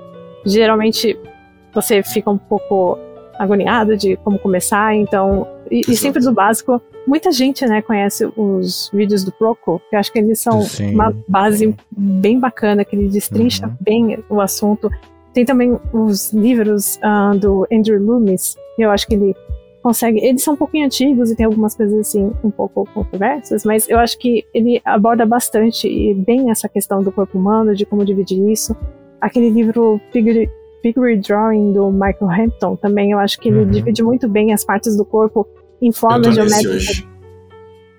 [0.45, 1.19] geralmente
[1.73, 2.97] você fica um pouco
[3.39, 6.81] agoniado de como começar, então e, e, sempre do básico.
[7.07, 10.93] Muita gente, né, conhece os vídeos do Proco, que eu acho que eles são Sim.
[10.93, 13.73] uma base bem bacana, que ele destrincha uhum.
[13.79, 14.89] bem o assunto.
[15.33, 19.33] Tem também os livros uh, do Andrew Loomis, que eu acho que ele
[19.81, 20.19] consegue.
[20.19, 23.97] Eles são um pouquinho antigos e tem algumas coisas assim um pouco controversas, mas eu
[23.99, 28.49] acho que ele aborda bastante e bem essa questão do corpo humano, de como dividir
[28.49, 28.75] isso.
[29.21, 30.49] Aquele livro Figure,
[30.81, 33.69] Figure Drawing do Michael Hampton também, eu acho que ele uhum.
[33.69, 35.47] divide muito bem as partes do corpo
[35.81, 37.05] em formas geométricas.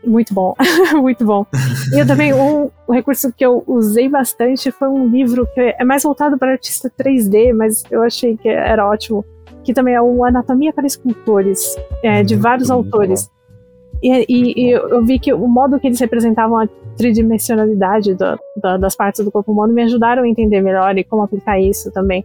[0.05, 0.55] Muito bom,
[0.97, 1.47] muito bom.
[1.93, 5.85] E eu também, um, um, recurso que eu usei bastante foi um livro que é
[5.85, 9.25] mais voltado para artista 3D, mas eu achei que era ótimo,
[9.63, 13.31] que também é o Anatomia para Escultores, é, de vários autores.
[14.03, 16.67] E, e, e, eu vi que o modo que eles representavam a
[16.97, 21.23] tridimensionalidade do, do, das partes do corpo humano me ajudaram a entender melhor e como
[21.23, 22.25] aplicar isso também.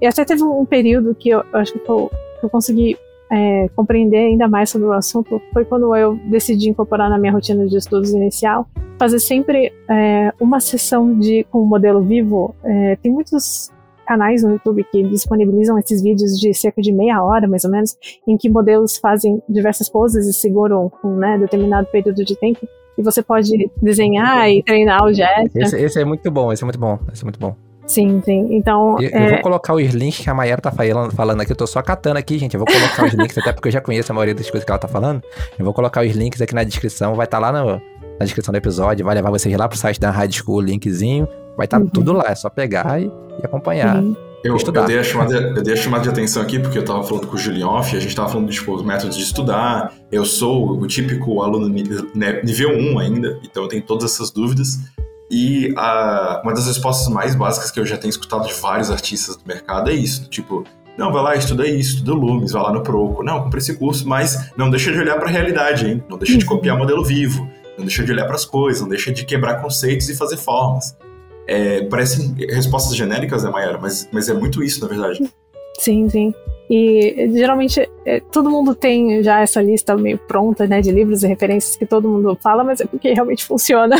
[0.00, 2.96] E até teve um período que eu, eu acho que eu, que eu consegui
[3.30, 7.66] é, compreender ainda mais sobre o assunto foi quando eu decidi incorporar na minha rotina
[7.66, 12.54] de estudos inicial fazer sempre é, uma sessão de com o modelo vivo.
[12.64, 13.70] É, tem muitos
[14.06, 17.96] canais no YouTube que disponibilizam esses vídeos de cerca de meia hora, mais ou menos,
[18.26, 22.66] em que modelos fazem diversas poses e seguram um né, determinado período de tempo.
[22.96, 25.56] E você pode desenhar e treinar o gesto.
[25.56, 27.56] Esse, esse, é muito bom, esse é muito bom, esse é muito bom.
[27.86, 28.48] Sim, sim.
[28.50, 29.00] Então.
[29.00, 29.26] Eu, é...
[29.26, 31.52] eu vou colocar os links que a Mayara tá falando, falando aqui.
[31.52, 32.54] Eu tô só catando aqui, gente.
[32.54, 34.70] Eu vou colocar os links, até porque eu já conheço a maioria das coisas que
[34.70, 35.22] ela tá falando.
[35.58, 37.14] Eu vou colocar os links aqui na descrição.
[37.14, 37.72] Vai estar tá lá no,
[38.18, 39.04] na descrição do episódio.
[39.04, 41.28] Vai levar vocês lá pro site da High School, o linkzinho.
[41.56, 41.90] Vai estar tá uhum.
[41.90, 42.24] tudo lá.
[42.28, 44.02] É só pegar e, e acompanhar.
[44.02, 44.16] Uhum.
[44.44, 47.02] Eu, eu, dei a chamada, eu dei a chamada de atenção aqui porque eu tava
[47.02, 49.94] falando com o Julioff, a gente tava falando tipo, os métodos de estudar.
[50.12, 54.80] Eu sou o típico aluno nível 1 ainda, então eu tenho todas essas dúvidas.
[55.30, 59.36] E a, uma das respostas mais básicas que eu já tenho escutado de vários artistas
[59.36, 60.64] do mercado é isso, tipo,
[60.96, 63.22] não, vai lá, estuda isso, estuda Lumes, vai lá no Proco.
[63.22, 66.04] Não, compre esse curso, mas não deixa de olhar para a realidade, hein?
[66.08, 69.12] Não deixa de copiar modelo vivo, não deixa de olhar para as coisas, não deixa
[69.12, 70.96] de quebrar conceitos e fazer formas.
[71.46, 73.78] É, parecem respostas genéricas, né, Mayara?
[73.78, 75.28] Mas, mas é muito isso, na verdade.
[75.80, 76.32] Sim, sim.
[76.68, 81.26] E geralmente é, todo mundo tem já essa lista meio pronta, né, de livros e
[81.26, 83.96] referências que todo mundo fala, mas é porque realmente funciona.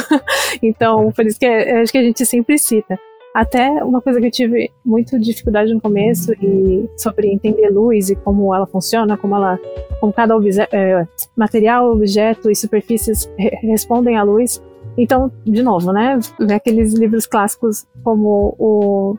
[0.62, 2.98] então, por isso que é, acho que a gente sempre cita.
[3.34, 8.14] Até uma coisa que eu tive muito dificuldade no começo e sobre entender luz e
[8.14, 9.58] como ela funciona, como ela,
[10.00, 10.34] como cada
[10.70, 11.04] é,
[11.36, 14.62] material, objeto e superfícies re respondem à luz.
[14.96, 16.16] Então, de novo, né,
[16.54, 19.18] aqueles livros clássicos como o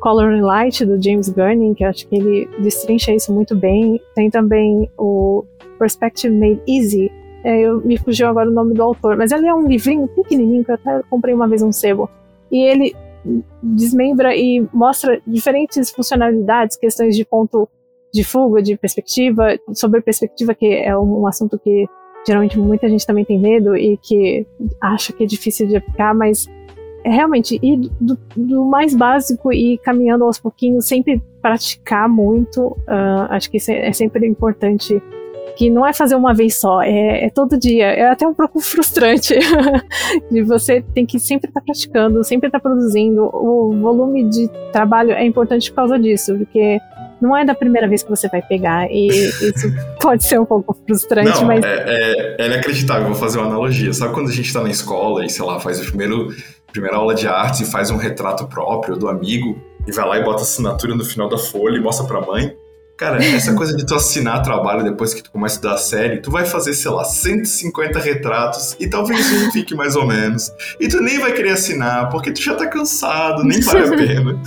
[0.00, 4.00] Color and Light, do James Gurney, que acho que ele destrincha isso muito bem.
[4.14, 5.44] Tem também o
[5.78, 7.10] Perspective Made Easy.
[7.44, 10.64] É, eu, me fugiu agora o nome do autor, mas ele é um livrinho pequenininho
[10.64, 12.08] que eu até comprei uma vez um sebo.
[12.50, 12.94] E ele
[13.62, 17.68] desmembra e mostra diferentes funcionalidades, questões de ponto
[18.12, 21.86] de fuga, de perspectiva, sobre perspectiva, que é um assunto que
[22.26, 24.46] geralmente muita gente também tem medo e que
[24.80, 26.46] acha que é difícil de aplicar, mas
[27.04, 32.76] realmente ir do, do, mais básico e caminhando aos pouquinhos, sempre praticar muito.
[32.88, 35.02] Uh, acho que isso é, é, sempre importante.
[35.56, 37.86] Que não é fazer uma vez só, é, é todo dia.
[37.86, 39.34] É até um pouco frustrante.
[40.30, 43.24] de você tem que sempre estar tá praticando, sempre estar tá produzindo.
[43.24, 46.78] O volume de trabalho é importante por causa disso, porque
[47.20, 48.88] não é da primeira vez que você vai pegar.
[48.90, 51.64] E isso pode ser um pouco frustrante, não, mas.
[51.64, 53.92] É, é, é inacreditável, vou fazer uma analogia.
[53.92, 56.28] Sabe quando a gente tá na escola e, sei lá, faz o primeiro
[56.72, 60.24] primeira aula de arte e faz um retrato próprio do amigo e vai lá e
[60.24, 62.54] bota assinatura no final da folha e mostra pra mãe.
[62.96, 66.18] Cara, essa coisa de tu assinar trabalho depois que tu começa a dar a série,
[66.18, 70.52] tu vai fazer, sei lá, 150 retratos e talvez um fique mais ou menos.
[70.80, 74.42] E tu nem vai querer assinar porque tu já tá cansado, nem vale a pena.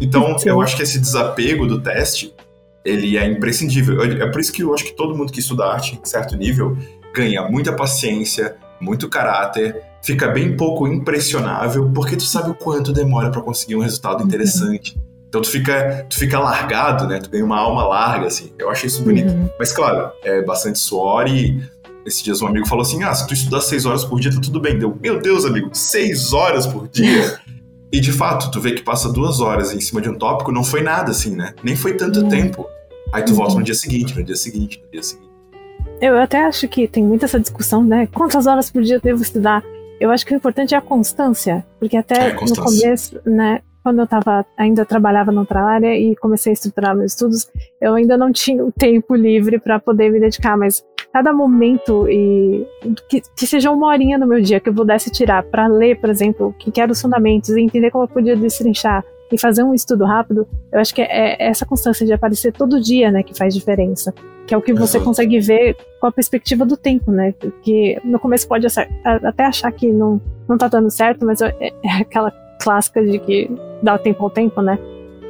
[0.00, 2.34] então, eu acho que esse desapego do teste,
[2.82, 4.02] ele é imprescindível.
[4.02, 6.76] É por isso que eu acho que todo mundo que estuda arte em certo nível
[7.14, 13.30] ganha muita paciência, muito caráter, fica bem pouco impressionável, porque tu sabe o quanto demora
[13.30, 14.98] para conseguir um resultado interessante.
[15.28, 17.20] Então tu fica, tu fica largado, né?
[17.20, 18.52] Tu ganha uma alma larga, assim.
[18.58, 19.32] Eu achei isso bonito.
[19.32, 19.48] Uhum.
[19.58, 21.62] Mas claro, é bastante suor e
[22.04, 24.40] esses dias um amigo falou assim: ah, se tu estudar seis horas por dia, tá
[24.40, 24.76] tudo bem.
[24.76, 27.38] Deu, meu Deus, amigo, seis horas por dia?
[27.92, 30.64] e de fato, tu vê que passa duas horas em cima de um tópico, não
[30.64, 31.54] foi nada assim, né?
[31.62, 32.28] Nem foi tanto uhum.
[32.28, 32.66] tempo.
[33.12, 35.29] Aí tu volta no dia seguinte, no dia seguinte, no dia seguinte.
[36.00, 38.08] Eu até acho que tem muita essa discussão, né?
[38.12, 39.62] Quantas horas por dia eu devo estudar?
[40.00, 44.00] Eu acho que o importante é a constância, porque até é, no começo, né, quando
[44.00, 47.50] eu tava, ainda trabalhava noutra área e comecei a estruturar meus estudos,
[47.82, 50.82] eu ainda não tinha o tempo livre para poder me dedicar, mas
[51.12, 52.66] cada momento e
[53.08, 56.08] que, que, seja uma horinha no meu dia que eu pudesse tirar para ler, por
[56.08, 59.74] exemplo, o que eram os fundamentos e entender como eu podia destrinchar e fazer um
[59.74, 63.36] estudo rápido, eu acho que é, é essa constância de aparecer todo dia, né, que
[63.36, 64.12] faz diferença.
[64.46, 65.04] Que é o que você Exato.
[65.04, 67.32] consegue ver com a perspectiva do tempo, né?
[67.38, 68.66] Porque no começo pode
[69.04, 73.50] até achar que não, não tá dando certo, mas é, é aquela clássica de que
[73.82, 74.78] dá o tempo ao tempo, né?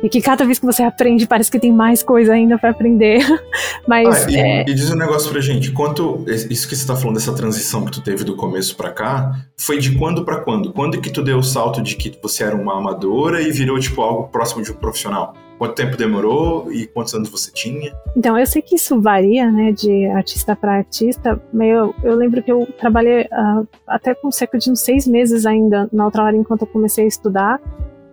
[0.03, 3.21] E que cada vez que você aprende, parece que tem mais coisa ainda para aprender.
[3.87, 4.27] Mas.
[4.27, 4.63] Ah, e, é...
[4.63, 6.25] e, diz um negócio pra gente: quanto.
[6.27, 9.79] Isso que você tá falando dessa transição que tu teve do começo para cá, foi
[9.79, 10.73] de quando para quando?
[10.73, 14.01] Quando que tu deu o salto de que você era uma amadora e virou, tipo,
[14.01, 15.35] algo próximo de um profissional?
[15.61, 17.95] Quanto tempo demorou e quantos anos você tinha?
[18.17, 22.43] Então, eu sei que isso varia, né, de artista para artista, mas eu, eu lembro
[22.43, 26.35] que eu trabalhei uh, até com cerca de uns seis meses ainda na outra hora
[26.35, 27.61] enquanto eu comecei a estudar.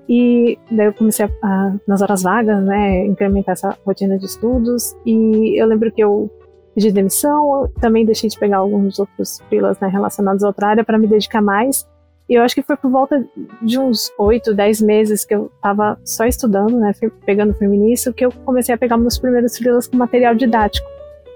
[0.09, 4.95] E daí eu comecei a, a, nas horas vagas, né, incrementar essa rotina de estudos.
[5.05, 6.29] E eu lembro que eu
[6.73, 10.97] pedi demissão, também deixei de pegar alguns outros filas né, relacionados à outra área para
[10.97, 11.87] me dedicar mais.
[12.29, 13.25] E eu acho que foi por volta
[13.61, 16.91] de uns 8, 10 meses que eu estava só estudando, né,
[17.25, 20.87] pegando firme nisso, que eu comecei a pegar meus primeiros filas com material didático.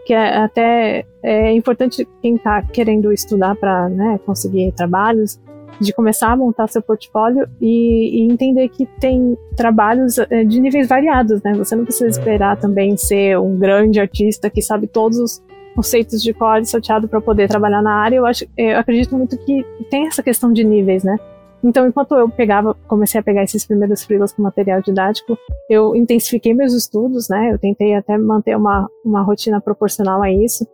[0.05, 5.39] Que é até é importante quem está querendo estudar para né, conseguir trabalhos,
[5.81, 10.87] de começar a montar seu portfólio e, e, entender que tem trabalhos é, de níveis
[10.87, 11.53] variados, né?
[11.53, 12.09] Você não precisa é.
[12.09, 15.43] esperar também ser um grande artista que sabe todos os
[15.75, 18.17] conceitos de core salteado para poder trabalhar na área.
[18.17, 21.17] Eu acho, eu acredito muito que tem essa questão de níveis, né?
[21.63, 25.37] Então, enquanto eu pegava, comecei a pegar esses primeiros freelas com material didático,
[25.69, 27.51] eu intensifiquei meus estudos, né?
[27.53, 30.67] Eu tentei até manter uma, uma rotina proporcional a isso.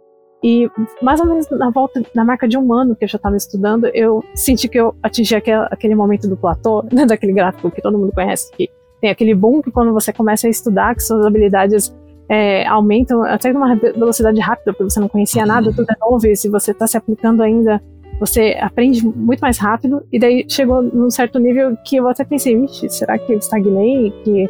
[0.43, 0.69] E
[1.01, 3.87] mais ou menos na volta, na marca de um ano que eu já estava estudando,
[3.87, 7.97] eu senti que eu atingi aquele, aquele momento do platô, né, daquele gráfico que todo
[7.97, 8.69] mundo conhece, que
[9.01, 11.95] tem aquele boom que quando você começa a estudar, que suas habilidades
[12.29, 16.35] é, aumentam até numa velocidade rápida, porque você não conhecia nada, tudo é novo, e
[16.35, 17.81] se você está se aplicando ainda,
[18.19, 22.59] você aprende muito mais rápido, e daí chegou num certo nível que eu até pensei,
[22.59, 24.11] vixe, será que eu estagnei?
[24.23, 24.49] Que,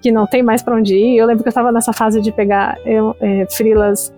[0.00, 1.18] que não tem mais para onde ir?
[1.18, 4.12] Eu lembro que eu estava nessa fase de pegar eu, é, freelas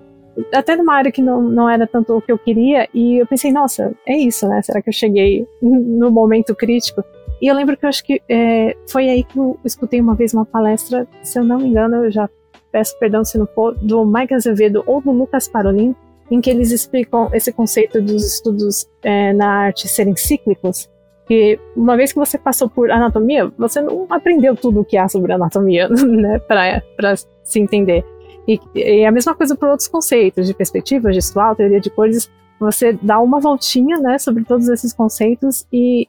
[0.52, 3.52] até numa área que não, não era tanto o que eu queria, e eu pensei,
[3.52, 4.62] nossa, é isso, né?
[4.62, 7.04] Será que eu cheguei no momento crítico?
[7.40, 10.32] E eu lembro que eu acho que é, foi aí que eu escutei uma vez
[10.32, 12.28] uma palestra, se eu não me engano, eu já
[12.72, 15.94] peço perdão se não for, do Mike Azevedo ou do Lucas Parolin,
[16.30, 20.90] em que eles explicam esse conceito dos estudos é, na arte serem cíclicos,
[21.26, 25.08] que uma vez que você passou por anatomia, você não aprendeu tudo o que há
[25.08, 28.04] sobre anatomia, né, para se entender.
[28.46, 32.92] E, e a mesma coisa para outros conceitos de perspectiva gestual, teoria de cores, você
[32.92, 36.08] dá uma voltinha, né, sobre todos esses conceitos e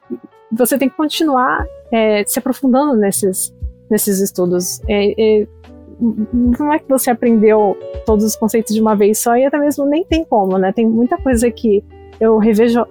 [0.51, 3.53] você tem que continuar é, se aprofundando nesses,
[3.89, 4.81] nesses estudos.
[4.87, 5.47] É, é,
[5.99, 9.85] não é que você aprendeu todos os conceitos de uma vez só e até mesmo
[9.85, 10.71] nem tem como, né?
[10.73, 11.83] Tem muita coisa que
[12.19, 12.85] eu revejo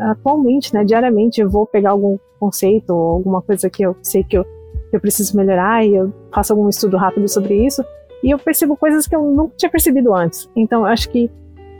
[0.00, 4.38] atualmente, né, diariamente, eu vou pegar algum conceito ou alguma coisa que eu sei que
[4.38, 7.84] eu, que eu preciso melhorar e eu faço algum estudo rápido sobre isso
[8.22, 10.48] e eu percebo coisas que eu nunca tinha percebido antes.
[10.56, 11.30] Então, eu acho que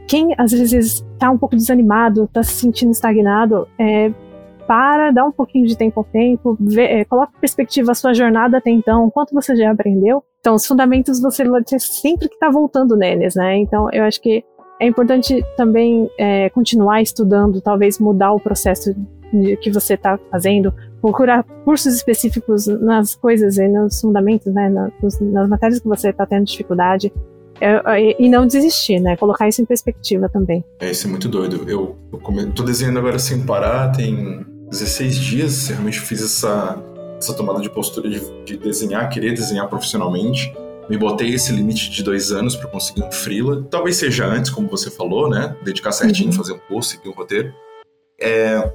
[0.06, 4.10] quem às vezes está um pouco desanimado, está se sentindo estagnado, é,
[4.66, 8.12] para, dá um pouquinho de tempo ao tempo, vê, é, coloca em perspectiva a sua
[8.12, 10.22] jornada até então, quanto você já aprendeu.
[10.40, 11.44] Então, os fundamentos você
[11.78, 13.56] sempre que estar tá voltando neles, né?
[13.58, 14.44] Então, eu acho que
[14.80, 18.94] é importante também é, continuar estudando, talvez mudar o processo
[19.60, 25.48] que você está fazendo, procurar cursos específicos nas coisas e nos fundamentos, né, nas, nas
[25.48, 27.12] matérias que você está tendo dificuldade.
[27.60, 29.16] É, é, e não desistir, né?
[29.16, 30.64] Colocar isso em perspectiva também.
[30.78, 31.68] É, isso é muito doido.
[31.68, 32.46] Eu, eu come...
[32.52, 36.80] tô desenhando agora sem parar, tem 16 dias, realmente fiz essa,
[37.18, 40.54] essa tomada de postura de, de desenhar, querer desenhar profissionalmente.
[40.88, 43.66] Me botei esse limite de dois anos para conseguir um freela.
[43.68, 45.54] Talvez seja antes, como você falou, né?
[45.62, 46.36] Dedicar certinho, uhum.
[46.36, 47.52] fazer um curso, seguir um roteiro.
[48.20, 48.72] É,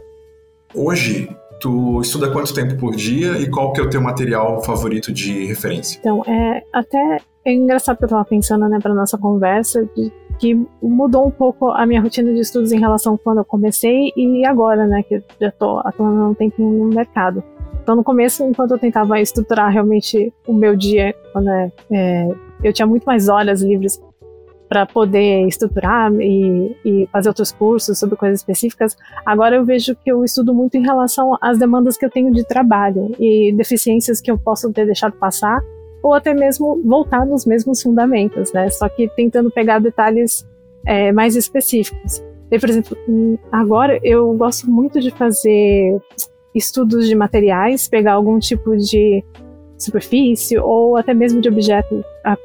[0.73, 1.29] hoje,
[1.63, 5.45] Tu estuda quanto tempo por dia e qual que é o teu material favorito de
[5.45, 5.97] referência?
[5.97, 10.59] Então, é, até é engraçado que eu tava pensando, né, pra nossa conversa, de, que
[10.81, 14.45] mudou um pouco a minha rotina de estudos em relação a quando eu comecei e
[14.45, 17.41] agora, né, que eu já tô atuando um tempinho no mercado.
[17.81, 22.27] Então, no começo, enquanto eu tentava estruturar realmente o meu dia, quando é, é,
[22.61, 24.01] eu tinha muito mais horas livres
[24.73, 30.11] para poder estruturar e, e, fazer outros cursos sobre coisas específicas, agora eu vejo que
[30.11, 34.31] eu estudo muito em relação às demandas que eu tenho de trabalho e deficiências que
[34.31, 35.61] eu posso ter deixado passar
[36.01, 38.67] ou até mesmo voltar nos mesmos fundamentos, né?
[38.71, 40.43] Só que tentando pegar detalhes
[40.87, 42.23] é, mais específicos.
[42.49, 42.97] E, por exemplo,
[43.51, 46.01] agora eu gosto muito de fazer
[46.55, 49.23] estudos de materiais, pegar algum tipo de
[49.83, 52.37] superfície ou até mesmo de objeto a,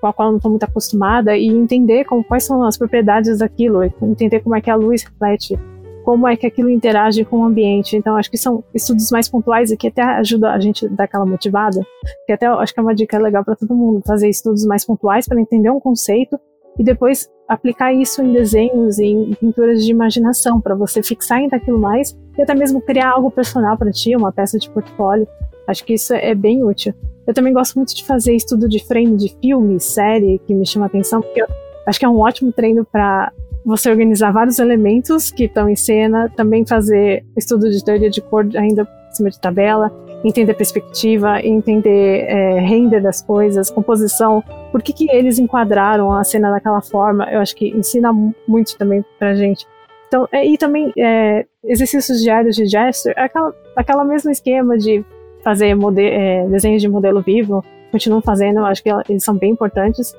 [0.00, 3.82] com a qual não estou muito acostumada e entender como, quais são as propriedades daquilo,
[4.02, 5.58] entender como é que a luz reflete,
[6.04, 7.96] como é que aquilo interage com o ambiente.
[7.96, 11.04] Então, acho que são estudos mais pontuais e que até ajuda a gente a dar
[11.04, 11.80] aquela motivada,
[12.26, 15.26] que até acho que é uma dica legal para todo mundo, fazer estudos mais pontuais
[15.26, 16.38] para entender um conceito
[16.78, 21.56] e depois aplicar isso em desenhos e em pinturas de imaginação, para você fixar ainda
[21.56, 25.26] aquilo mais e até mesmo criar algo personal para ti, uma peça de portfólio.
[25.66, 26.94] Acho que isso é bem útil.
[27.26, 30.86] Eu também gosto muito de fazer estudo de frame de filme, série, que me chama
[30.86, 31.46] atenção, porque eu
[31.86, 33.32] acho que é um ótimo treino para
[33.64, 38.46] você organizar vários elementos que estão em cena, também fazer estudo de teoria de cor
[38.54, 39.90] ainda em cima de tabela,
[40.22, 46.50] entender perspectiva, entender é, render das coisas, composição, por que, que eles enquadraram a cena
[46.50, 48.12] daquela forma, eu acho que ensina
[48.46, 49.66] muito também pra gente.
[50.08, 55.04] Então, é, e também é, exercícios diários de gesture, aquela, aquela mesmo esquema de
[55.44, 60.12] fazer é, desenhos de modelo vivo, continuo fazendo, acho que eles são bem importantes.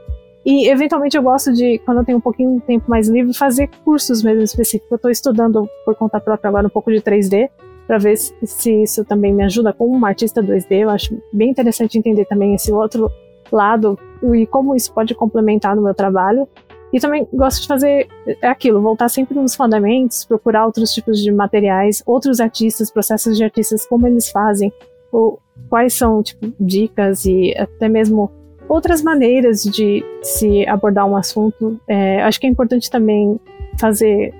[0.45, 3.67] E, eventualmente, eu gosto de, quando eu tenho um pouquinho de tempo mais livre, fazer
[3.83, 4.91] cursos mesmo específicos.
[4.91, 7.49] Eu estou estudando por conta própria agora um pouco de 3D,
[7.87, 10.83] para ver se isso também me ajuda como uma artista 2D.
[10.83, 13.11] Eu acho bem interessante entender também esse outro
[13.51, 13.97] lado
[14.33, 16.47] e como isso pode complementar no meu trabalho.
[16.93, 18.07] E também gosto de fazer
[18.41, 23.43] é aquilo, voltar sempre nos fundamentos, procurar outros tipos de materiais, outros artistas, processos de
[23.43, 24.71] artistas, como eles fazem,
[25.15, 28.29] ou quais são tipo, dicas e até mesmo
[28.67, 31.79] outras maneiras de se abordar um assunto.
[31.87, 33.39] É, acho que é importante também
[33.79, 34.33] fazer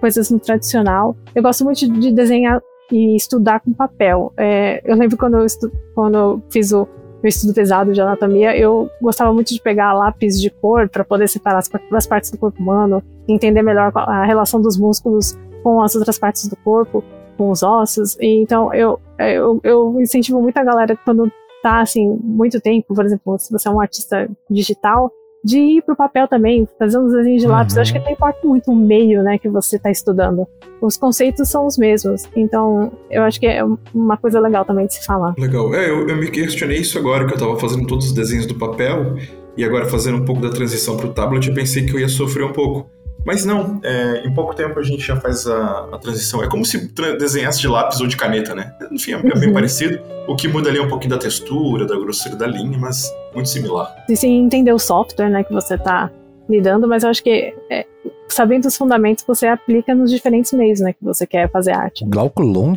[0.00, 1.16] coisas no tradicional.
[1.34, 2.60] Eu gosto muito de desenhar
[2.90, 4.32] e estudar com papel.
[4.36, 5.46] É, eu lembro quando eu,
[5.94, 6.88] quando eu fiz o
[7.22, 11.28] meu estudo pesado de anatomia, eu gostava muito de pegar lápis de cor para poder
[11.28, 15.94] separar as, as partes do corpo humano, entender melhor a relação dos músculos com as
[15.94, 17.02] outras partes do corpo
[17.36, 18.16] com os ossos.
[18.20, 21.30] E, então eu, eu, eu incentivo muito a galera quando
[21.62, 25.10] tá assim, muito tempo, por exemplo, se você é um artista digital,
[25.46, 27.74] de ir pro papel também, fazer uns desenhos de lápis.
[27.74, 27.78] Uhum.
[27.78, 30.46] Eu acho que não importa muito o meio, né, que você está estudando.
[30.80, 32.28] Os conceitos são os mesmos.
[32.34, 33.62] Então, eu acho que é
[33.94, 35.34] uma coisa legal também de se falar.
[35.38, 35.72] Legal.
[35.72, 38.56] É, eu, eu me questionei isso agora, que eu estava fazendo todos os desenhos do
[38.56, 39.14] papel,
[39.56, 42.44] e agora fazendo um pouco da transição pro tablet, eu pensei que eu ia sofrer
[42.44, 42.90] um pouco.
[43.26, 46.44] Mas não, é, em pouco tempo a gente já faz a, a transição.
[46.44, 48.72] É como se desenhasse de lápis ou de caneta, né?
[48.92, 49.40] Enfim, é, uhum.
[49.40, 50.00] bem parecido.
[50.28, 53.48] O que muda ali é um pouquinho da textura, da grossura da linha, mas muito
[53.48, 53.92] similar.
[54.08, 56.08] E sim, entender o software, né, que você está
[56.48, 57.84] lidando, mas eu acho que é,
[58.28, 62.04] sabendo os fundamentos você aplica nos diferentes meios, né, que você quer fazer arte.
[62.04, 62.74] O Glauco Long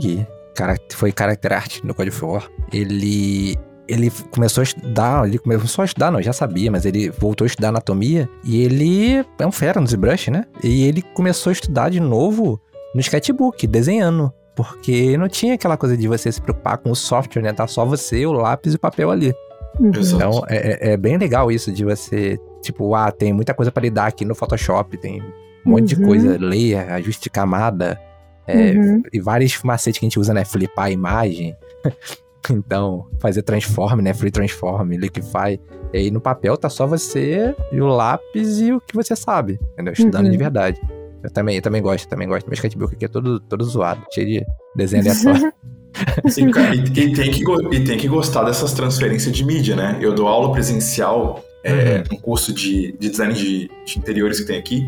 [0.92, 2.50] foi character art no Code of War.
[2.74, 3.56] Ele
[3.90, 7.48] ele começou a estudar, ele começou a estudar, não, já sabia, mas ele voltou a
[7.48, 10.46] estudar anatomia e ele é um fera no ZBrush, né?
[10.64, 12.62] E ele começou a estudar de novo
[12.94, 14.32] no sketchbook, desenhando.
[14.56, 17.54] Porque não tinha aquela coisa de você se preocupar com o software, né?
[17.54, 19.34] Tá só você, o lápis e o papel ali.
[19.80, 19.92] Uhum.
[19.92, 23.84] Então é, é, é, bem legal isso de você, tipo, ah, tem muita coisa para
[23.84, 25.22] lidar aqui no Photoshop, tem
[25.66, 26.02] um monte uhum.
[26.02, 28.00] de coisa, layer, ajuste de camada,
[28.46, 29.04] é, uhum.
[29.14, 30.44] e vários macetes que a gente usa, né?
[30.44, 31.56] Flipar a imagem.
[32.54, 34.14] Então, fazer transform, né?
[34.14, 35.60] Free transform, liquify.
[35.94, 39.60] E aí no papel tá só você e o lápis e o que você sabe,
[39.74, 39.94] entendeu?
[39.94, 40.32] Estudando uhum.
[40.32, 40.82] de verdade.
[41.24, 42.48] Eu também, eu também gosto, também gosto.
[42.48, 45.54] Meu sketchbook aqui é todo, todo zoado, cheio de desenho aleatório.
[46.30, 49.98] Sim, cara, e, e, tem que, e tem que gostar dessas transferências de mídia, né?
[50.00, 52.18] Eu dou aula presencial, é, uhum.
[52.18, 54.88] um curso de, de design de, de interiores que tem aqui,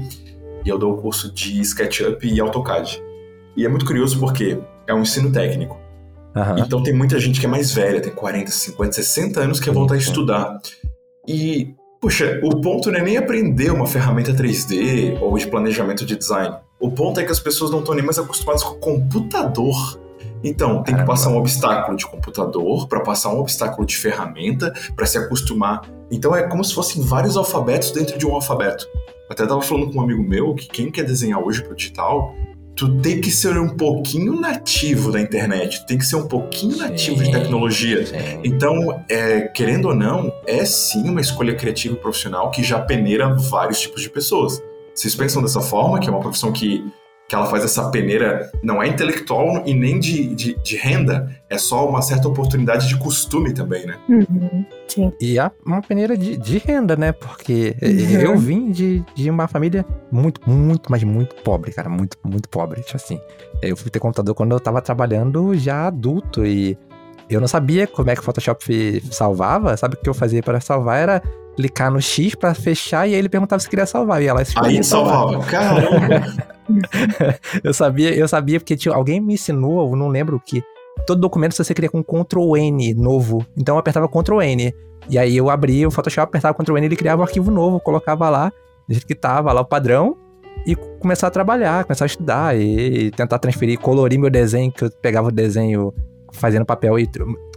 [0.63, 3.01] e eu dou o um curso de SketchUp e AutoCAD.
[3.57, 5.80] E é muito curioso porque é um ensino técnico.
[6.35, 6.59] Uhum.
[6.59, 9.73] Então tem muita gente que é mais velha, tem 40, 50, 60 anos que quer
[9.73, 10.59] voltar a estudar.
[11.27, 16.15] E, puxa, o ponto não é nem aprender uma ferramenta 3D ou de planejamento de
[16.15, 16.55] design.
[16.79, 19.99] O ponto é que as pessoas não estão nem mais acostumadas com o computador.
[20.43, 25.05] Então, tem que passar um obstáculo de computador, para passar um obstáculo de ferramenta, para
[25.05, 25.81] se acostumar.
[26.09, 28.87] Então, é como se fossem vários alfabetos dentro de um alfabeto.
[29.29, 32.33] Até estava falando com um amigo meu que quem quer desenhar hoje para o digital
[32.81, 36.79] tu tem que ser um pouquinho nativo da internet, tem que ser um pouquinho sim,
[36.79, 38.07] nativo de tecnologia.
[38.07, 38.15] Sim.
[38.43, 43.35] Então, é, querendo ou não, é sim uma escolha criativa e profissional que já peneira
[43.35, 44.63] vários tipos de pessoas.
[44.95, 46.83] Vocês pensam dessa forma, que é uma profissão que
[47.31, 51.57] que ela faz essa peneira não é intelectual e nem de, de, de, renda, é
[51.57, 53.97] só uma certa oportunidade de costume também, né?
[54.09, 55.13] Uhum, sim.
[55.21, 57.13] E é uma peneira de, de renda, né?
[57.13, 58.19] Porque uhum.
[58.19, 61.87] eu vim de, de uma família muito, muito, mas muito pobre, cara.
[61.87, 62.81] Muito, muito pobre.
[62.81, 63.17] Tipo assim,
[63.61, 66.77] eu fui ter computador quando eu tava trabalhando já adulto e
[67.29, 69.77] eu não sabia como é que o Photoshop salvava.
[69.77, 70.99] Sabe o que eu fazia para salvar?
[70.99, 71.23] Era
[71.55, 74.21] clicar no X para fechar e aí ele perguntava se queria salvar.
[74.21, 75.39] E ela Aí salvava.
[75.47, 76.51] Caramba!
[77.63, 80.63] eu sabia, eu sabia porque tinha, alguém me ensinou, eu não lembro o que.
[81.05, 83.45] Todo documento você cria com Ctrl N novo.
[83.57, 84.73] Então eu apertava Ctrl N.
[85.09, 88.29] E aí eu abria o Photoshop, apertava Ctrl N, ele criava um arquivo novo, colocava
[88.29, 88.51] lá,
[88.87, 90.15] do jeito que tava lá o padrão,
[90.65, 94.91] e começar a trabalhar, começar a estudar e tentar transferir, colorir meu desenho, que eu
[94.91, 95.93] pegava o desenho
[96.33, 97.09] fazendo papel e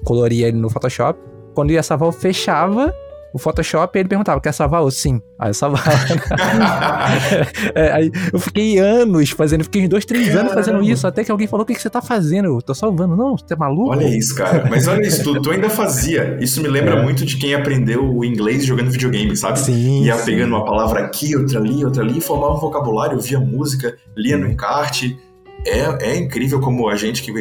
[0.04, 1.18] coloria ele no Photoshop.
[1.54, 2.92] Quando ia salvar, eu fechava
[3.34, 4.80] o Photoshop, ele perguntava, quer salvar?
[4.80, 5.20] ou sim.
[5.36, 5.90] Aí eu salvava.
[7.74, 10.42] é, aí eu fiquei anos fazendo, fiquei uns dois, três Caramba.
[10.42, 12.46] anos fazendo isso, até que alguém falou, o que, que você tá fazendo?
[12.46, 13.16] Eu tô salvando.
[13.16, 13.90] Não, você é maluco?
[13.90, 14.68] Olha isso, cara.
[14.70, 16.38] Mas olha isso, tu, tu ainda fazia.
[16.40, 17.02] Isso me lembra é.
[17.02, 19.58] muito de quem aprendeu o inglês jogando videogame, sabe?
[19.58, 20.04] Sim.
[20.04, 20.26] Ia sim.
[20.26, 24.46] pegando uma palavra aqui, outra ali, outra ali, formava um vocabulário, via música, lia no
[24.46, 25.18] encarte.
[25.66, 27.32] É, é incrível como a gente que,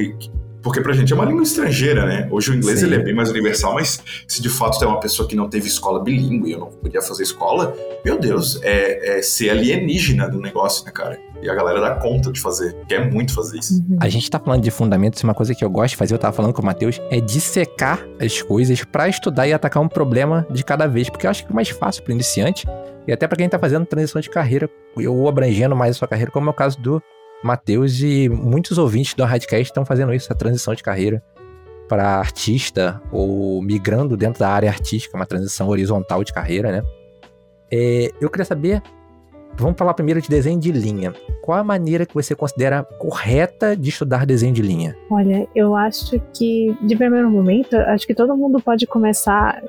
[0.63, 2.27] porque pra gente é uma língua estrangeira, né?
[2.31, 5.27] Hoje o inglês ele é bem mais universal, mas se de fato tem uma pessoa
[5.27, 9.21] que não teve escola bilíngue e eu não podia fazer escola, meu Deus, é, é
[9.21, 11.19] ser alienígena do negócio, né, cara?
[11.41, 13.73] E a galera dá conta de fazer, quer muito fazer isso.
[13.73, 13.97] Uhum.
[13.99, 16.33] A gente tá falando de fundamentos, uma coisa que eu gosto de fazer, eu tava
[16.33, 20.63] falando com o Matheus, é dissecar as coisas para estudar e atacar um problema de
[20.63, 22.65] cada vez, porque eu acho que é mais fácil pro iniciante
[23.05, 26.31] e até para quem tá fazendo transição de carreira, ou abrangendo mais a sua carreira,
[26.31, 27.01] como é o caso do
[27.43, 31.21] Matheus e muitos ouvintes do Radcast estão fazendo isso, a transição de carreira
[31.87, 36.83] para artista ou migrando dentro da área artística, uma transição horizontal de carreira, né?
[37.71, 38.81] É, eu queria saber,
[39.55, 41.13] vamos falar primeiro de desenho de linha.
[41.41, 44.95] Qual a maneira que você considera correta de estudar desenho de linha?
[45.09, 49.61] Olha, eu acho que, de primeiro momento, acho que todo mundo pode começar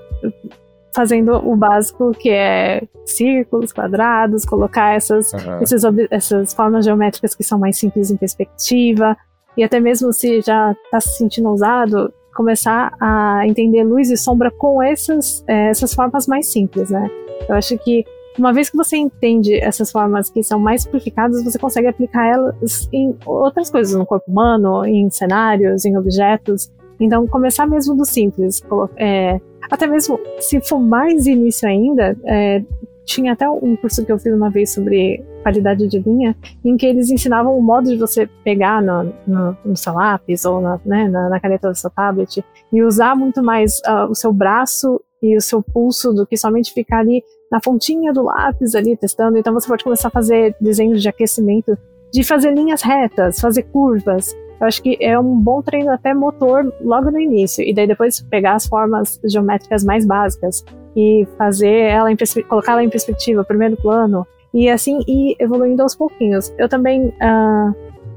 [0.94, 5.60] fazendo o básico que é círculos, quadrados, colocar essas, uhum.
[5.60, 9.16] esses, essas formas geométricas que são mais simples em perspectiva,
[9.56, 14.50] e até mesmo se já está se sentindo ousado, começar a entender luz e sombra
[14.50, 17.08] com essas, é, essas formas mais simples, né?
[17.48, 18.04] Eu acho que
[18.36, 22.88] uma vez que você entende essas formas que são mais simplificadas, você consegue aplicar elas
[22.92, 26.72] em outras coisas, no corpo humano, em cenários, em objetos.
[26.98, 28.62] Então, começar mesmo do simples,
[28.96, 29.40] é,
[29.70, 32.62] até mesmo se for mais início ainda, é,
[33.04, 36.34] tinha até um curso que eu fiz uma vez sobre qualidade de linha,
[36.64, 40.60] em que eles ensinavam o modo de você pegar no, no, no seu lápis ou
[40.60, 42.42] na, né, na, na, caneta do seu tablet
[42.72, 46.72] e usar muito mais uh, o seu braço e o seu pulso do que somente
[46.72, 47.22] ficar ali
[47.52, 49.36] na pontinha do lápis ali testando.
[49.36, 51.76] Então você pode começar a fazer desenhos de aquecimento,
[52.10, 56.72] de fazer linhas retas, fazer curvas, eu acho que é um bom treino até motor
[56.80, 57.62] logo no início.
[57.64, 60.64] E daí depois pegar as formas geométricas mais básicas
[60.96, 62.16] e fazer ela em
[62.48, 66.54] colocar ela em perspectiva, primeiro plano, e assim ir evoluindo aos pouquinhos.
[66.56, 67.74] Eu também, uh,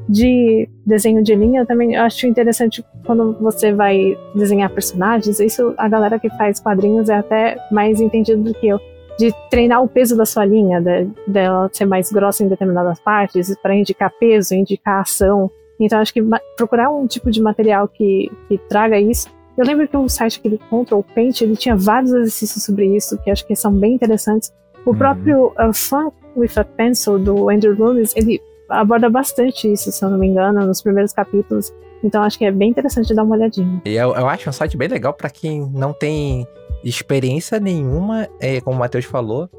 [0.07, 6.19] de desenho de linha, também acho interessante quando você vai desenhar personagens, isso a galera
[6.19, 8.79] que faz quadrinhos é até mais entendido do que eu.
[9.17, 10.79] De treinar o peso da sua linha,
[11.25, 15.49] dela de ser mais grossa em determinadas partes, para indicar peso, indicar ação.
[15.79, 16.21] Então acho que
[16.55, 19.29] procurar um tipo de material que, que traga isso.
[19.57, 23.31] Eu lembro que um site aquele Control Paint, ele tinha vários exercícios sobre isso, que
[23.31, 24.53] acho que são bem interessantes.
[24.85, 24.97] O uhum.
[24.97, 30.09] próprio uh, Fun with a Pencil, do Andrew Loomis, ele aborda bastante isso, se eu
[30.09, 31.73] não me engano, nos primeiros capítulos.
[32.03, 33.81] Então acho que é bem interessante dar uma olhadinha.
[33.85, 36.45] E eu, eu acho um site bem legal para quem não tem
[36.83, 39.49] experiência nenhuma, é, como o Matheus falou,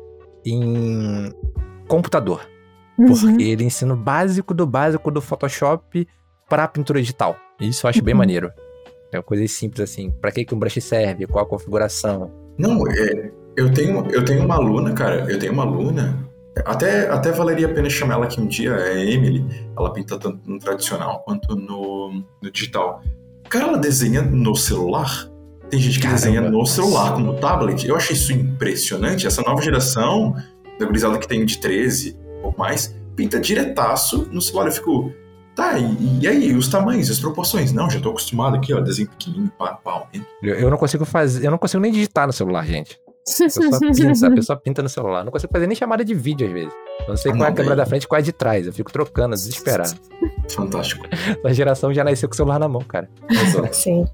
[0.47, 1.33] em
[1.89, 2.47] computador.
[2.99, 3.07] Uhum.
[3.07, 6.07] Porque ele ensina o básico do básico do Photoshop
[6.49, 7.37] para pintura digital.
[7.61, 8.05] Isso eu acho uhum.
[8.05, 8.51] bem maneiro.
[9.13, 10.11] É uma coisa simples assim.
[10.11, 11.27] Para que, que um brush serve?
[11.27, 12.31] Qual a configuração?
[12.59, 15.31] Não, é, eu, tenho, eu tenho uma aluna, cara.
[15.31, 16.27] Eu tenho uma aluna.
[16.65, 19.47] Até, até valeria a pena chamar ela aqui um dia, é a Emily.
[19.77, 23.03] Ela pinta tanto no tradicional quanto no, no digital.
[23.49, 25.31] Cara, ela desenha no celular.
[25.71, 26.21] Tem gente que Caramba.
[26.21, 27.87] desenha no celular, como no tablet.
[27.87, 29.27] Eu achei isso impressionante.
[29.27, 30.35] Essa nova geração,
[30.79, 34.67] da gurizada que tem de 13, ou mais, pinta diretaço no celular.
[34.67, 35.13] Eu fico,
[35.55, 37.73] tá, e, e aí, os tamanhos, as proporções?
[37.73, 40.07] Não, já tô acostumado aqui, ó, desenho pequenininho, pá, pá,
[40.43, 42.99] eu, eu não consigo fazer, eu não consigo nem digitar no celular, gente.
[43.35, 45.25] A pessoa pinta, a pessoa pinta no celular.
[45.25, 46.73] Não consigo fazer nem chamada de vídeo às vezes.
[47.01, 48.67] Eu não sei ah, qual é a câmera da frente e qual é de trás.
[48.67, 49.95] Eu fico trocando, desesperado.
[50.51, 51.07] Fantástico.
[51.45, 53.09] A geração já nasceu com o celular na mão, cara.
[53.73, 54.07] Sim.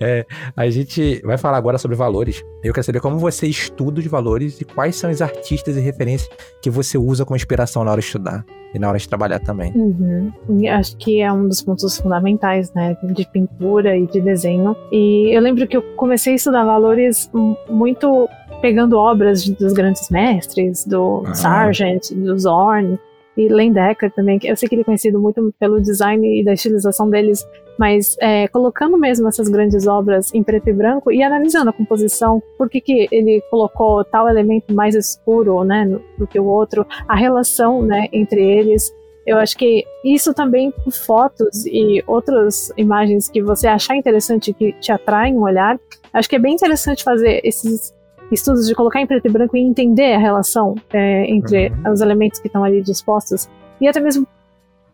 [0.00, 2.42] É, a gente vai falar agora sobre valores.
[2.62, 6.28] Eu quero saber como você estuda os valores e quais são os artistas e referências
[6.62, 8.44] que você usa como inspiração na hora de estudar
[8.74, 9.72] e na hora de trabalhar também.
[9.74, 10.32] Uhum.
[10.70, 14.76] Acho que é um dos pontos fundamentais, né, de pintura e de desenho.
[14.92, 17.30] E eu lembro que eu comecei a estudar valores
[17.68, 18.28] muito
[18.60, 21.34] pegando obras dos grandes mestres, do uhum.
[21.34, 22.98] Sargent, do Zorn,
[23.38, 26.52] e Lendecker também, que eu sei que ele é conhecido muito pelo design e da
[26.52, 27.46] estilização deles,
[27.78, 32.42] mas é, colocando mesmo essas grandes obras em preto e branco e analisando a composição,
[32.58, 35.86] por que, que ele colocou tal elemento mais escuro né,
[36.18, 38.92] do que o outro, a relação né, entre eles.
[39.24, 44.72] Eu acho que isso também com fotos e outras imagens que você achar interessante que
[44.72, 45.78] te atraem um olhar,
[46.12, 47.94] acho que é bem interessante fazer esses
[48.30, 51.92] estudos de colocar em preto e branco e entender a relação é, entre uhum.
[51.92, 53.48] os elementos que estão ali dispostos.
[53.80, 54.26] E até mesmo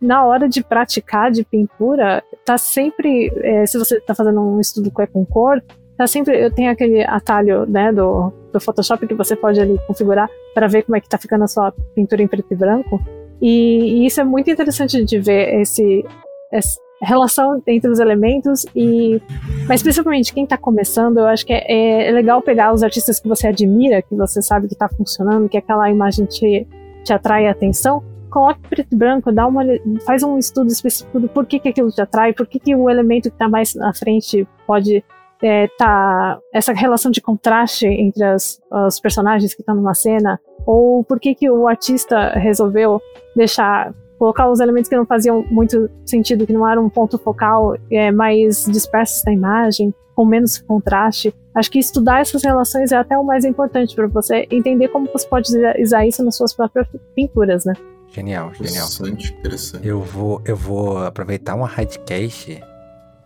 [0.00, 4.90] na hora de praticar de pintura, tá sempre, é, se você está fazendo um estudo
[4.90, 5.62] que é com cor,
[5.96, 10.28] tá sempre, eu tenho aquele atalho, né, do, do Photoshop que você pode ali configurar
[10.52, 13.00] para ver como é que tá ficando a sua pintura em preto e branco.
[13.40, 16.04] E, e isso é muito interessante de ver esse,
[16.52, 19.20] esse relação entre os elementos e
[19.68, 23.28] mas principalmente quem está começando eu acho que é, é, legal pegar os artistas que
[23.28, 26.66] você admira que você sabe que está funcionando que aquela imagem te,
[27.02, 29.62] te atrai a atenção coloque preto e branco dá uma
[30.06, 33.34] faz um estudo específico do porquê que aquilo te atrai por que o elemento que
[33.34, 35.04] está mais na frente pode
[35.42, 41.04] é, tá essa relação de contraste entre as, os personagens que estão numa cena ou
[41.04, 43.00] por que que o artista resolveu
[43.36, 47.76] deixar colocar os elementos que não faziam muito sentido, que não eram um ponto focal,
[47.90, 51.34] é, mais dispersos na imagem, com menos contraste.
[51.54, 55.26] Acho que estudar essas relações é até o mais importante para você entender como você
[55.26, 55.50] pode
[55.80, 57.74] usar isso nas suas próprias pinturas, né?
[58.08, 58.86] Genial, genial.
[58.86, 59.86] Interessante, interessante.
[59.88, 62.62] Eu vou, eu vou aproveitar uma radcast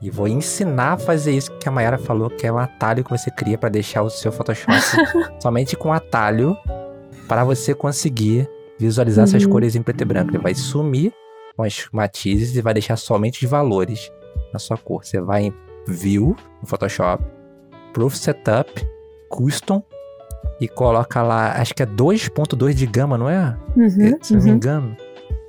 [0.00, 3.10] e vou ensinar a fazer isso que a Mayara falou, que é um atalho que
[3.10, 4.72] você cria para deixar o seu Photoshop
[5.42, 6.56] somente com atalho
[7.26, 8.48] para você conseguir
[8.78, 9.28] visualizar uhum.
[9.28, 10.30] essas cores em preto e branco.
[10.30, 11.12] Ele vai sumir
[11.56, 14.12] com os matizes e vai deixar somente os valores
[14.52, 15.04] na sua cor.
[15.04, 15.54] Você vai em
[15.86, 17.24] View, no Photoshop,
[17.92, 18.86] Proof Setup,
[19.28, 19.82] Custom
[20.60, 23.56] e coloca lá, acho que é 2.2 de gama, não é?
[23.76, 24.46] Uhum, Se não uhum.
[24.46, 24.96] me engano.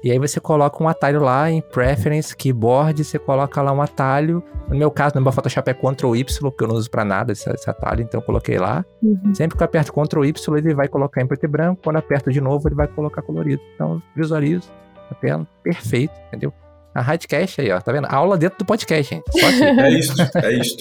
[0.04, 4.42] E aí você coloca um atalho lá em Preference, Keyboard, você coloca lá um atalho.
[4.70, 7.34] No meu caso, no meu Photoshop é Ctrl Y, porque eu não uso pra nada
[7.34, 8.86] esse, esse atalho, então eu coloquei lá.
[9.04, 9.34] Uhum.
[9.36, 11.82] Sempre que eu aperto Ctrl Y, ele vai colocar em preto e branco.
[11.84, 13.62] Quando eu aperto de novo, ele vai colocar colorido.
[13.76, 14.70] Então, visualizo
[15.12, 16.54] a tela, perfeito, entendeu?
[16.94, 18.08] A Radcast aí, ó, tá vendo?
[18.10, 19.32] Aula dentro do podcast, gente.
[19.32, 19.64] Só aqui.
[19.64, 20.78] é isso, é isso.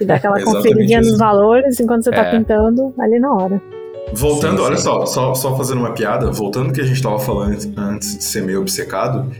[0.00, 2.30] E dá aquela é conferidinha nos valores enquanto você tá é.
[2.30, 3.60] pintando ali na hora.
[4.12, 4.82] Voltando, sim, olha sim.
[4.82, 8.42] Só, só, só fazendo uma piada, voltando que a gente estava falando antes de ser
[8.42, 9.30] meio obcecado,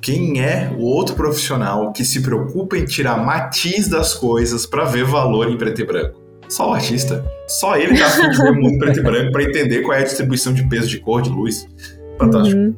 [0.00, 5.04] quem é o outro profissional que se preocupa em tirar matiz das coisas para ver
[5.04, 6.20] valor em preto e branco?
[6.48, 7.24] Só o artista.
[7.46, 10.04] Só ele tá afim de ver muito preto e branco para entender qual é a
[10.04, 11.68] distribuição de peso de cor, de luz.
[12.18, 12.58] Fantástico.
[12.58, 12.74] Uhum.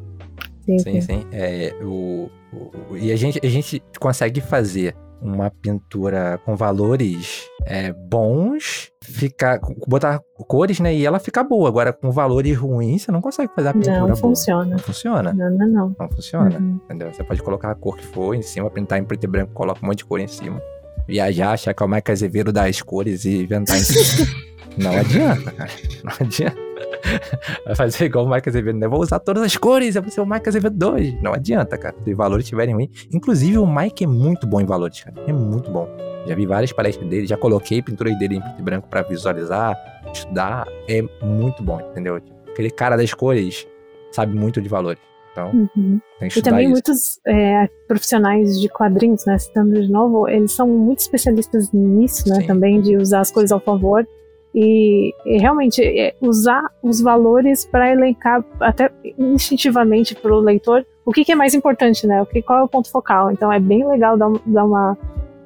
[0.66, 1.00] Sim, sim.
[1.00, 1.24] sim.
[1.32, 7.92] É, o, o, e a gente, a gente consegue fazer uma pintura com valores é,
[7.92, 10.94] bons, ficar, botar cores, né?
[10.94, 11.68] E ela fica boa.
[11.68, 14.16] Agora, com valores ruins, você não consegue fazer a pintura não boa.
[14.16, 14.64] Funciona.
[14.64, 15.32] Não funciona.
[15.32, 15.96] Não, não, não.
[15.98, 16.58] Não funciona.
[16.58, 16.80] Uhum.
[16.84, 17.12] Entendeu?
[17.12, 19.80] Você pode colocar a cor que for em cima, pintar em preto e branco, coloca
[19.82, 20.60] um monte de cor em cima.
[21.06, 24.28] Viajar, achar que é o Mike Azevedo das cores e inventar em cima.
[24.76, 25.70] não adianta, cara.
[26.04, 26.71] Não adianta.
[27.66, 28.88] Vai fazer igual o Mike Azevedo, né?
[28.88, 31.22] Vou usar todas as cores, eu vou ser o Mike Azevedo 2.
[31.22, 31.94] Não adianta, cara.
[32.04, 33.08] Se valores estiverem ruins.
[33.12, 35.16] Inclusive, o Mike é muito bom em valores, cara.
[35.26, 35.88] É muito bom.
[36.26, 39.76] Já vi várias palestras dele, já coloquei pinturas dele em preto e branco para visualizar,
[40.12, 40.66] estudar.
[40.88, 42.20] É muito bom, entendeu?
[42.50, 43.66] Aquele cara das cores
[44.12, 45.00] sabe muito de valores.
[45.32, 46.00] Então, uhum.
[46.20, 46.72] tem que E também isso.
[46.72, 52.36] muitos é, profissionais de quadrinhos, né, citando de novo, eles são muito especialistas nisso, né,
[52.36, 52.46] Sim.
[52.46, 54.06] também de usar as cores ao favor.
[54.54, 61.10] E, e realmente é, usar os valores para elencar até instintivamente para o leitor o
[61.10, 62.22] que, que, é mais importante, né?
[62.22, 63.30] O que, qual é o ponto focal.
[63.30, 64.96] Então é bem legal dar, dar uma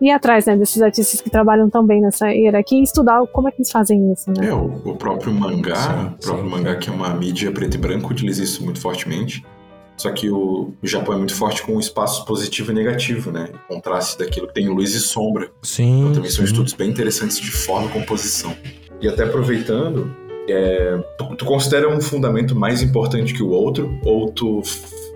[0.00, 3.50] ir atrás né, desses artistas que trabalham tão bem nessa hierarquia e estudar como é
[3.50, 4.48] que eles fazem isso, né?
[4.48, 6.50] É, o, o próprio mangá, sim, o próprio sim.
[6.50, 9.44] mangá que é uma mídia preto e branco, utiliza isso muito fortemente.
[9.96, 13.48] Só que o, o Japão é muito forte com o espaço positivo e negativo, né?
[13.64, 15.50] O contraste daquilo que tem luz e sombra.
[15.62, 16.00] Sim.
[16.00, 18.54] Então também são estudos bem interessantes de forma e composição.
[19.00, 20.14] E até aproveitando,
[20.48, 20.98] é,
[21.36, 23.98] tu, considera um fundamento mais importante que o outro?
[24.04, 24.62] Ou tu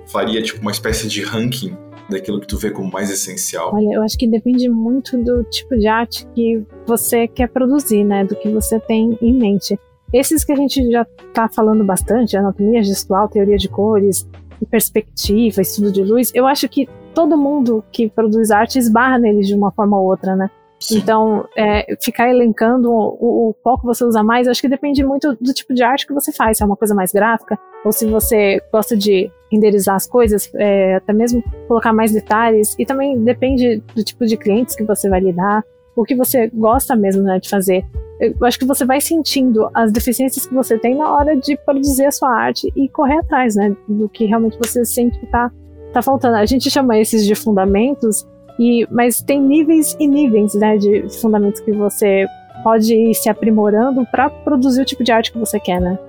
[0.06, 1.76] faria tipo uma espécie de ranking
[2.08, 3.72] daquilo que tu vê como mais essencial?
[3.72, 8.24] Olha, eu acho que depende muito do tipo de arte que você quer produzir, né?
[8.24, 9.78] Do que você tem em mente.
[10.12, 14.28] esses que a gente já está falando bastante, anatomia gestual, teoria de cores,
[14.66, 19.54] perspectiva, estudo de luz, eu acho que todo mundo que produz arte esbarra neles de
[19.54, 20.50] uma forma ou outra, né?
[20.80, 20.98] Sim.
[20.98, 25.36] Então, é, ficar elencando o, o, qual que você usa mais, acho que depende muito
[25.38, 26.56] do tipo de arte que você faz.
[26.56, 30.94] Se é uma coisa mais gráfica, ou se você gosta de renderizar as coisas, é,
[30.96, 32.74] até mesmo colocar mais detalhes.
[32.78, 35.62] E também depende do tipo de clientes que você vai lidar,
[35.94, 37.84] o que você gosta mesmo né, de fazer.
[38.18, 42.06] Eu acho que você vai sentindo as deficiências que você tem na hora de produzir
[42.06, 45.50] a sua arte e correr atrás, né, do que realmente você sente que está
[45.92, 46.36] tá faltando.
[46.36, 48.26] A gente chama esses de fundamentos,
[48.60, 52.26] e, mas tem níveis e níveis né, de fundamentos que você
[52.62, 55.98] pode ir se aprimorando para produzir o tipo de arte que você quer, né?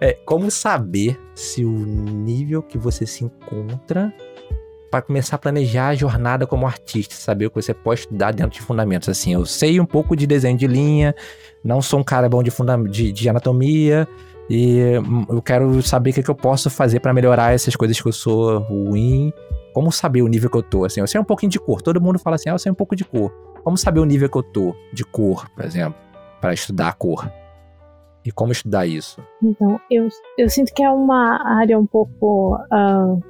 [0.00, 4.12] É, como saber se o nível que você se encontra
[4.90, 8.52] para começar a planejar a jornada como artista, saber o que você pode estudar dentro
[8.52, 9.08] de fundamentos.
[9.08, 11.14] Assim, eu sei um pouco de desenho de linha,
[11.64, 12.50] não sou um cara bom de,
[12.90, 14.06] de, de anatomia,
[14.48, 18.00] e hum, eu quero saber o que, que eu posso fazer para melhorar essas coisas
[18.00, 19.32] que eu sou ruim.
[19.72, 20.84] Como saber o nível que eu tô?
[20.84, 21.82] Assim, eu sei um pouquinho de cor.
[21.82, 23.30] Todo mundo fala assim, ah, eu sei um pouco de cor.
[23.62, 25.98] Como saber o nível que eu tô de cor, por exemplo,
[26.40, 27.30] para estudar a cor?
[28.24, 29.20] E como estudar isso?
[29.42, 33.22] Então, eu, eu sinto que é uma área um pouco uh,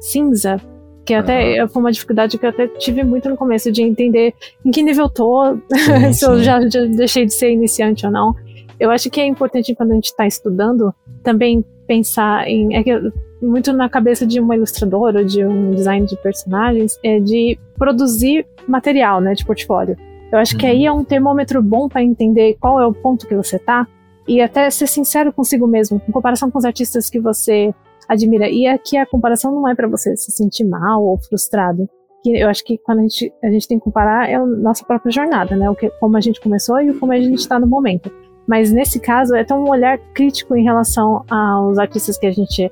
[0.00, 0.60] cinza,
[1.04, 1.68] que até uhum.
[1.68, 4.34] foi uma dificuldade que eu até tive muito no começo de entender
[4.64, 6.26] em que nível eu tô, sim, se sim.
[6.26, 8.34] eu já, já, deixei de ser iniciante ou não.
[8.78, 12.76] Eu acho que é importante quando a gente está estudando também pensar em.
[12.76, 17.20] É que, muito na cabeça de uma ilustradora ou de um design de personagens é
[17.20, 19.96] de produzir material, né, de portfólio.
[20.32, 20.60] Eu acho uhum.
[20.60, 23.86] que aí é um termômetro bom para entender qual é o ponto que você tá
[24.26, 27.74] e até ser sincero consigo mesmo, em comparação com os artistas que você
[28.08, 28.48] admira.
[28.48, 31.88] E aqui a comparação não é para você se sentir mal ou frustrado.
[32.22, 34.84] Que eu acho que quando a gente, a gente tem que comparar é a nossa
[34.84, 35.68] própria jornada, né?
[35.68, 38.10] O que, como a gente começou e como a gente está no momento.
[38.46, 42.70] Mas nesse caso, é tão um olhar crítico em relação aos artistas que a gente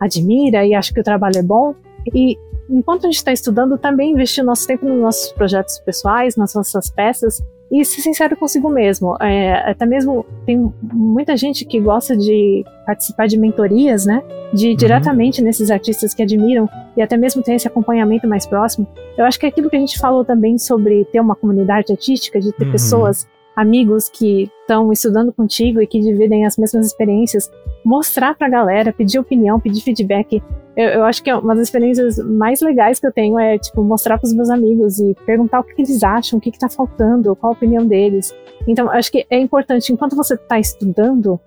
[0.00, 1.74] admira e acha que o trabalho é bom.
[2.12, 2.36] E
[2.68, 6.90] enquanto a gente está estudando, também investir nosso tempo nos nossos projetos pessoais, nas nossas
[6.90, 7.40] peças
[7.72, 9.16] e ser sincero consigo mesmo.
[9.18, 14.22] É, até mesmo tem muita gente que gosta de participar de mentorias, né?
[14.52, 14.76] De uhum.
[14.76, 18.86] diretamente nesses artistas que admiram e até mesmo ter esse acompanhamento mais próximo.
[19.16, 22.38] Eu acho que é aquilo que a gente falou também sobre ter uma comunidade artística,
[22.38, 22.72] de ter uhum.
[22.72, 27.50] pessoas amigos que estão estudando contigo e que dividem as mesmas experiências,
[27.84, 30.42] mostrar para a galera, pedir opinião, pedir feedback.
[30.76, 33.82] Eu, eu, acho que é uma das experiências mais legais que eu tenho é tipo
[33.82, 36.68] mostrar para os meus amigos e perguntar o que, que eles acham, o que está
[36.68, 38.34] faltando, qual a opinião deles.
[38.66, 41.38] Então, acho que é importante enquanto você está estudando,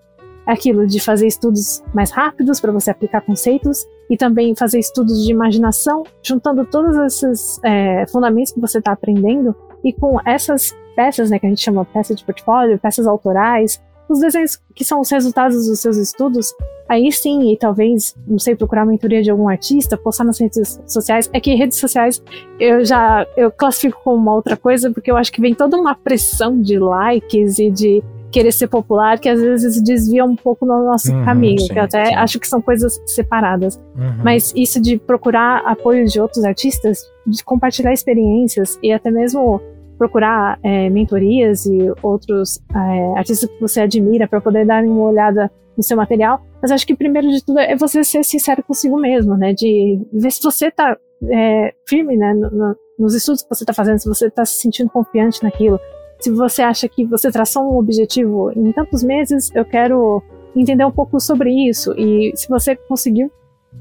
[0.46, 5.32] aquilo de fazer estudos mais rápidos para você aplicar conceitos e também fazer estudos de
[5.32, 11.38] imaginação, juntando todos esses é, fundamentos que você está aprendendo e com essas peças, né,
[11.38, 15.68] que a gente chama peça de portfólio, peças autorais, os desenhos que são os resultados
[15.68, 16.54] dos seus estudos,
[16.88, 20.80] aí sim, e talvez, não sei, procurar a mentoria de algum artista, postar nas redes
[20.86, 21.30] sociais.
[21.34, 22.24] É que redes sociais
[22.60, 25.96] eu já eu classifico como uma outra coisa, porque eu acho que vem toda uma
[25.96, 30.84] pressão de likes e de querer ser popular que às vezes desvia um pouco no
[30.84, 32.16] nosso uhum, caminho, sim, que eu até sim.
[32.16, 33.80] acho que são coisas separadas.
[33.98, 34.24] Uhum.
[34.24, 39.62] Mas isso de procurar apoio de outros artistas, de compartilhar experiências e até mesmo
[39.98, 45.52] procurar é, mentorias e outros é, artistas que você admira para poder dar uma olhada
[45.76, 46.42] no seu material.
[46.62, 49.54] Mas acho que primeiro de tudo é você ser sincero consigo mesmo, né?
[49.54, 50.98] De ver se você está
[51.30, 52.34] é, firme, né?
[52.34, 55.80] No, no, nos estudos que você está fazendo, se você está se sentindo confiante naquilo.
[56.20, 60.24] Se você acha que você traçou um objetivo em tantos meses, eu quero
[60.56, 61.94] entender um pouco sobre isso.
[61.98, 63.30] E se você conseguiu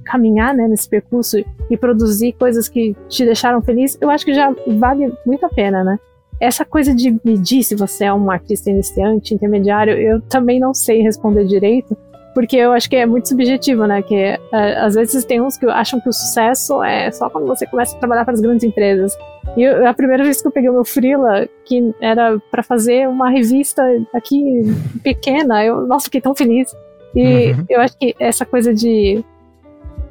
[0.04, 1.38] caminhar né, nesse percurso
[1.70, 5.82] e produzir coisas que te deixaram feliz, eu acho que já vale muito a pena,
[5.82, 5.98] né?
[6.40, 11.00] Essa coisa de medir se você é um artista iniciante, intermediário, eu também não sei
[11.00, 11.96] responder direito,
[12.34, 14.02] porque eu acho que é muito subjetivo, né?
[14.02, 14.38] Que é,
[14.80, 17.98] às vezes tem uns que acham que o sucesso é só quando você começa a
[18.00, 19.16] trabalhar para as grandes empresas.
[19.56, 23.08] E eu, a primeira vez que eu peguei o meu freela, que era para fazer
[23.08, 23.82] uma revista
[24.12, 24.62] aqui
[25.02, 26.74] pequena, eu, nossa, fiquei tão feliz.
[27.14, 27.64] E uhum.
[27.70, 29.24] eu acho que essa coisa de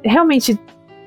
[0.04, 0.58] realmente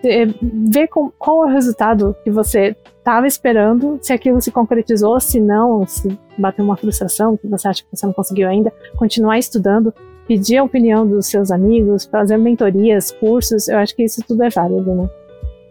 [0.03, 5.19] é, ver com, qual é o resultado que você estava esperando, se aquilo se concretizou,
[5.19, 9.39] se não, se bateu uma frustração, que você acha que você não conseguiu ainda, continuar
[9.39, 9.93] estudando,
[10.27, 14.49] pedir a opinião dos seus amigos, fazer mentorias, cursos, eu acho que isso tudo é
[14.49, 15.09] válido, né?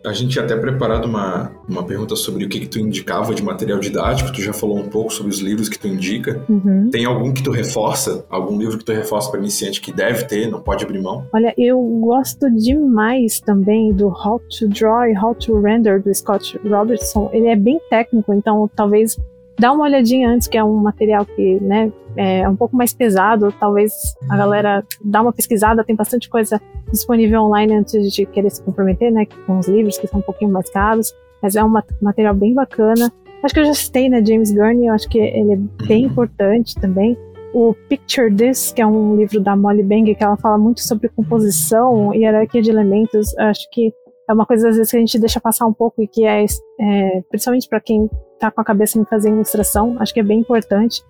[0.07, 3.43] A gente tinha até preparado uma, uma pergunta sobre o que, que tu indicava de
[3.43, 6.41] material didático, tu já falou um pouco sobre os livros que tu indica.
[6.49, 6.89] Uhum.
[6.91, 8.25] Tem algum que tu reforça?
[8.31, 11.27] Algum livro que tu reforça para iniciante que deve ter, não pode abrir mão?
[11.33, 16.57] Olha, eu gosto demais também do How to Draw e How to Render do Scott
[16.65, 17.29] Robertson.
[17.33, 19.17] Ele é bem técnico, então talvez
[19.59, 23.53] dá uma olhadinha antes, que é um material que, né, é um pouco mais pesado,
[23.59, 23.93] talvez
[24.31, 29.13] a galera dá uma pesquisada, tem bastante coisa disponível online antes de querer se comprometer,
[29.13, 32.55] né, com os livros que são um pouquinho mais caros, mas é um material bem
[32.55, 33.13] bacana.
[33.43, 36.75] Acho que eu já citei, né, James Gurney, eu acho que ele é bem importante
[36.75, 37.17] também.
[37.53, 41.09] O Picture This, que é um livro da Molly Bang, que ela fala muito sobre
[41.09, 43.93] composição e hierarquia de elementos, acho que
[44.29, 46.45] é uma coisa às vezes que a gente deixa passar um pouco e que é,
[46.45, 50.41] é principalmente para quem tá com a cabeça em fazer ilustração, acho que é bem
[50.41, 51.03] importante.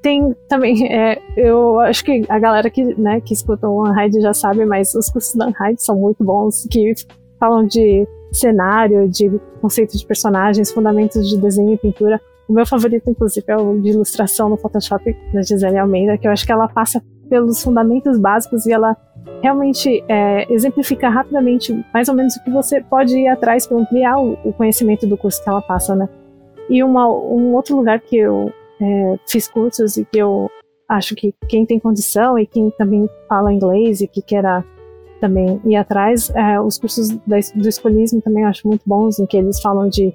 [0.00, 4.32] Tem também, é, eu acho que a galera que, né, que escutou o Unhide já
[4.32, 6.92] sabe, mas os cursos da Unhide são muito bons, que
[7.38, 12.20] falam de cenário, de conceito de personagens, fundamentos de desenho e pintura.
[12.48, 16.32] O meu favorito, inclusive, é o de ilustração no Photoshop da Gisele Almeida, que eu
[16.32, 18.96] acho que ela passa pelos fundamentos básicos e ela
[19.40, 24.18] realmente é, exemplifica rapidamente mais ou menos o que você pode ir atrás para ampliar
[24.18, 26.08] o, o, conhecimento do curso que ela passa, né?
[26.68, 30.50] E uma, um outro lugar que eu é, fiz cursos e que eu
[30.88, 34.64] acho que quem tem condição e quem também fala inglês e que queira
[35.20, 39.26] também ir atrás, é, os cursos da, do escolismo também eu acho muito bons, em
[39.26, 40.12] que eles falam de,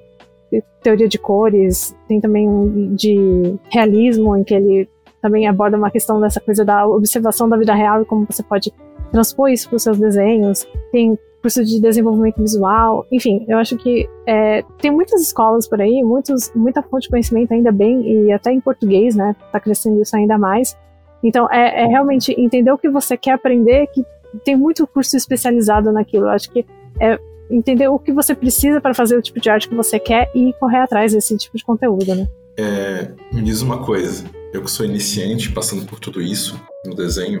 [0.82, 4.88] teoria de cores, tem também um de realismo, em que ele
[5.26, 8.72] também aborda uma questão dessa coisa da observação da vida real e como você pode
[9.10, 10.64] transpor isso para os seus desenhos.
[10.92, 16.02] Tem curso de desenvolvimento visual, enfim, eu acho que é, tem muitas escolas por aí,
[16.02, 20.16] muitos, muita fonte de conhecimento ainda bem, e até em português, né, tá crescendo isso
[20.16, 20.76] ainda mais.
[21.22, 24.04] Então, é, é realmente entender o que você quer aprender, que
[24.44, 26.26] tem muito curso especializado naquilo.
[26.26, 26.64] Eu acho que
[27.00, 27.18] é
[27.50, 30.52] entender o que você precisa para fazer o tipo de arte que você quer e
[30.54, 32.26] correr atrás desse tipo de conteúdo, né?
[32.58, 37.40] É, me diz uma coisa, eu que sou iniciante, passando por tudo isso no desenho,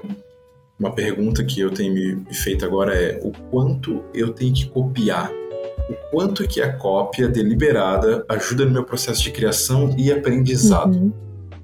[0.78, 5.32] uma pergunta que eu tenho me feito agora é o quanto eu tenho que copiar?
[5.88, 10.94] O quanto que a cópia deliberada ajuda no meu processo de criação e aprendizado?
[10.94, 11.12] Uhum.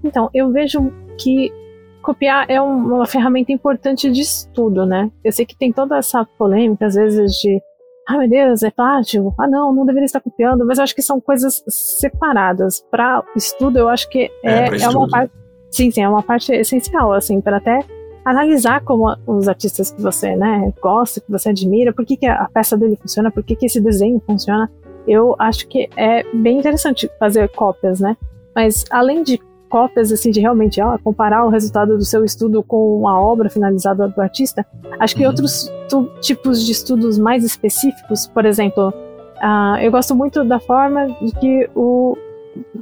[0.02, 1.52] Então, eu vejo que
[2.00, 5.10] copiar é uma ferramenta importante de estudo, né?
[5.22, 7.60] Eu sei que tem toda essa polêmica, às vezes, de
[8.08, 11.02] ah, meu Deus, é plástico, ah, não, não deveria estar copiando, mas eu acho que
[11.02, 12.84] são coisas separadas.
[12.90, 15.32] Para estudo, eu acho que é, é, é uma parte.
[15.70, 17.78] Sim, sim, é uma parte essencial, assim, para até
[18.24, 22.48] analisar como os artistas que você né, gosta, que você admira, por que, que a
[22.52, 24.70] peça dele funciona, por que, que esse desenho funciona.
[25.06, 28.16] Eu acho que é bem interessante fazer cópias, né?
[28.54, 29.40] Mas além de
[29.72, 34.06] cópias, assim, de realmente ó, comparar o resultado do seu estudo com a obra finalizada
[34.06, 34.66] do artista,
[35.00, 35.30] acho que uhum.
[35.30, 35.72] outros
[36.20, 41.70] tipos de estudos mais específicos, por exemplo, uh, eu gosto muito da forma de que
[41.74, 42.18] o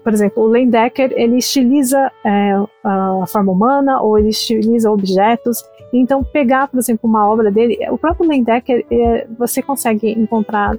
[0.03, 5.63] por exemplo, o Lendecker ele estiliza é, a forma humana ou ele estiliza objetos.
[5.93, 10.77] Então, pegar, por exemplo, uma obra dele, o próprio Lendecker, é, você consegue encontrar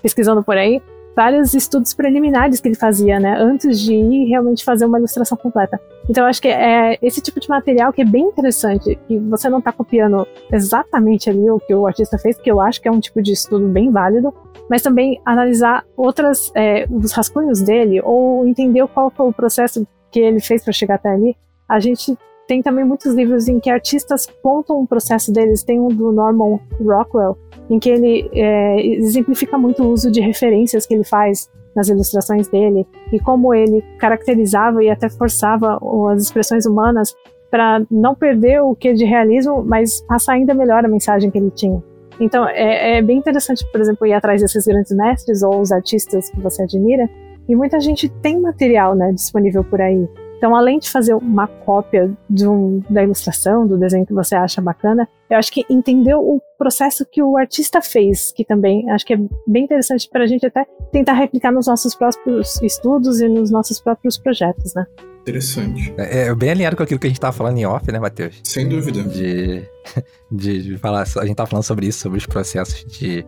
[0.00, 0.80] pesquisando por aí
[1.16, 5.80] vários estudos preliminares que ele fazia, né, antes de ir realmente fazer uma ilustração completa.
[6.08, 9.48] Então, eu acho que é esse tipo de material que é bem interessante, que você
[9.48, 12.90] não está copiando exatamente ali o que o artista fez, que eu acho que é
[12.92, 14.32] um tipo de estudo bem válido,
[14.68, 20.20] mas também analisar outras, é, os rascunhos dele, ou entender qual foi o processo que
[20.20, 21.34] ele fez para chegar até ali.
[21.66, 22.16] A gente
[22.46, 25.62] tem também muitos livros em que artistas contam o processo deles.
[25.62, 27.36] Tem um do Norman Rockwell,
[27.68, 32.48] em que ele é, exemplifica muito o uso de referências que ele faz nas ilustrações
[32.48, 35.78] dele e como ele caracterizava e até forçava
[36.10, 37.14] as expressões humanas
[37.50, 41.50] para não perder o que de realismo, mas passar ainda melhor a mensagem que ele
[41.50, 41.82] tinha.
[42.18, 46.30] Então é, é, bem interessante, por exemplo, ir atrás desses grandes mestres ou os artistas
[46.30, 47.08] que você admira.
[47.48, 50.08] E muita gente tem material né, disponível por aí.
[50.36, 55.08] Então, além de fazer uma cópia um, da ilustração, do desenho que você acha bacana,
[55.30, 59.16] eu acho que entender o processo que o artista fez, que também acho que é
[59.46, 63.80] bem interessante para a gente até tentar replicar nos nossos próprios estudos e nos nossos
[63.80, 64.86] próprios projetos, né?
[65.22, 65.92] Interessante.
[65.98, 68.40] É, é bem alinhado com aquilo que a gente estava falando em off, né, Matheus?
[68.44, 69.02] Sem dúvida.
[69.02, 69.62] De,
[70.30, 73.26] de, de, falar, a gente tava falando sobre isso, sobre os processos de,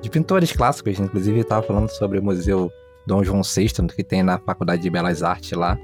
[0.00, 2.70] de pintores clássicos, inclusive estava falando sobre o Museu
[3.06, 5.76] Dom João VI, que tem na Faculdade de Belas Artes lá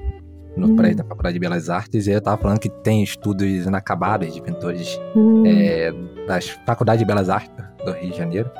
[0.56, 0.76] no hum.
[0.76, 4.40] prédio da Faculdade de Belas Artes, e eu tava falando que tem estudos inacabados de
[4.40, 5.44] pintores hum.
[5.46, 5.92] é,
[6.26, 7.50] das Faculdades de Belas Artes
[7.84, 8.50] do Rio de Janeiro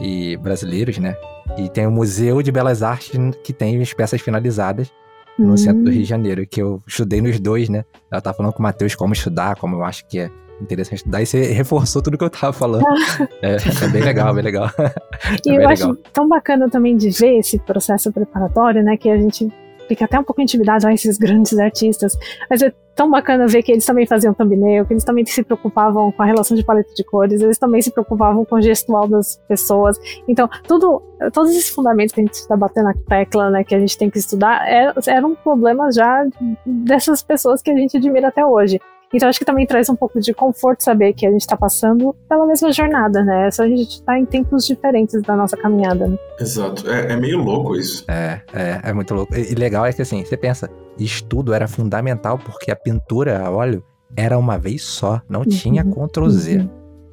[0.00, 1.16] e brasileiros, né?
[1.58, 3.10] E tem o Museu de Belas Artes
[3.42, 4.90] que tem as peças finalizadas
[5.38, 5.56] no hum.
[5.56, 7.84] centro do Rio de Janeiro, que eu estudei nos dois, né?
[8.10, 10.30] Ela tá falando com o Matheus como estudar, como eu acho que é
[10.60, 11.02] interessante.
[11.06, 12.84] Daí você reforçou tudo que eu tava falando.
[13.42, 14.70] é, é, bem legal, bem legal.
[15.44, 18.96] e é eu acho tão bacana também de ver esse processo preparatório, né?
[18.96, 19.50] Que a gente
[19.90, 22.16] fica até um pouco intimidado a esses grandes artistas.
[22.48, 26.12] Mas é tão bacana ver que eles também faziam thumbnail, que eles também se preocupavam
[26.12, 29.36] com a relação de paleta de cores, eles também se preocupavam com o gestual das
[29.48, 29.98] pessoas.
[30.28, 33.80] Então, tudo, todos esses fundamentos que a gente está batendo na tecla, né, que a
[33.80, 36.24] gente tem que estudar, é, eram problemas já
[36.64, 38.80] dessas pessoas que a gente admira até hoje.
[39.12, 42.14] Então acho que também traz um pouco de conforto saber que a gente está passando
[42.28, 43.50] pela mesma jornada, né?
[43.50, 46.06] Só a gente está em tempos diferentes da nossa caminhada.
[46.06, 46.16] Né?
[46.38, 46.88] Exato.
[46.88, 48.04] É, é, meio louco isso.
[48.08, 49.34] É, é, é muito louco.
[49.34, 53.50] E, e legal é que assim, você pensa, estudo era fundamental porque a pintura a
[53.50, 53.84] óleo
[54.16, 55.46] era uma vez só, não uhum.
[55.46, 56.58] tinha Ctrl Z.
[56.58, 56.70] Uhum.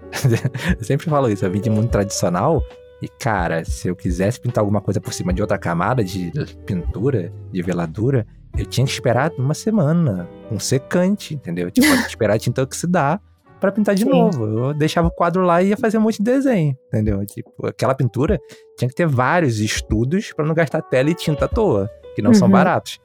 [0.78, 2.64] eu sempre falo isso, eu vim de mundo tradicional
[3.02, 6.32] e, cara, se eu quisesse pintar alguma coisa por cima de outra camada de
[6.66, 8.26] pintura, de veladura,
[8.58, 11.70] eu tinha que esperar uma semana, um secante, entendeu?
[11.70, 13.22] Tipo, esperar a tinta oxidar
[13.60, 14.10] para pintar de Sim.
[14.10, 14.46] novo.
[14.46, 17.24] Eu deixava o quadro lá e ia fazer um monte de desenho, entendeu?
[17.26, 18.40] Tipo, aquela pintura
[18.78, 22.32] tinha que ter vários estudos para não gastar tela e tinta à toa, que não
[22.32, 22.36] uhum.
[22.36, 23.00] são baratos.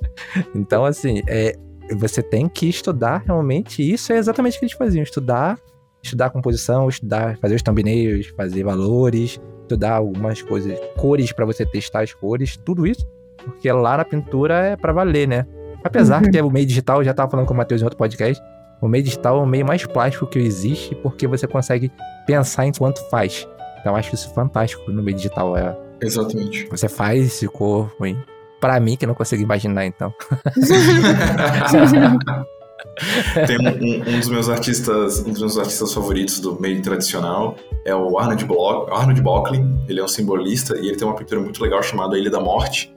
[0.54, 1.54] então, assim, é,
[1.96, 3.82] você tem que estudar realmente.
[3.82, 5.58] Isso é exatamente o que eles faziam: estudar,
[6.04, 12.02] estudar composição, estudar, fazer os thumbnails, fazer valores, estudar algumas coisas, cores para você testar
[12.02, 13.06] as cores, tudo isso
[13.44, 15.46] porque lá na pintura é para valer, né?
[15.84, 16.30] Apesar uhum.
[16.30, 18.42] que o meio digital, eu já tava falando com o Matheus em outro podcast,
[18.80, 21.92] o meio digital é o meio mais plástico que existe, porque você consegue
[22.26, 23.46] pensar enquanto faz.
[23.80, 25.56] Então eu acho isso fantástico no meio digital.
[25.56, 26.66] É, Exatamente.
[26.70, 28.18] Você faz esse ficou ruim.
[28.60, 30.12] Pra mim, que não consigo imaginar, então.
[33.46, 37.94] Tem um, um, dos meus artistas, um dos meus artistas favoritos do meio tradicional é
[37.94, 39.78] o Arnold, Bloch, Arnold Bocklin.
[39.88, 42.94] Ele é um simbolista e ele tem uma pintura muito legal chamada Ilha da Morte,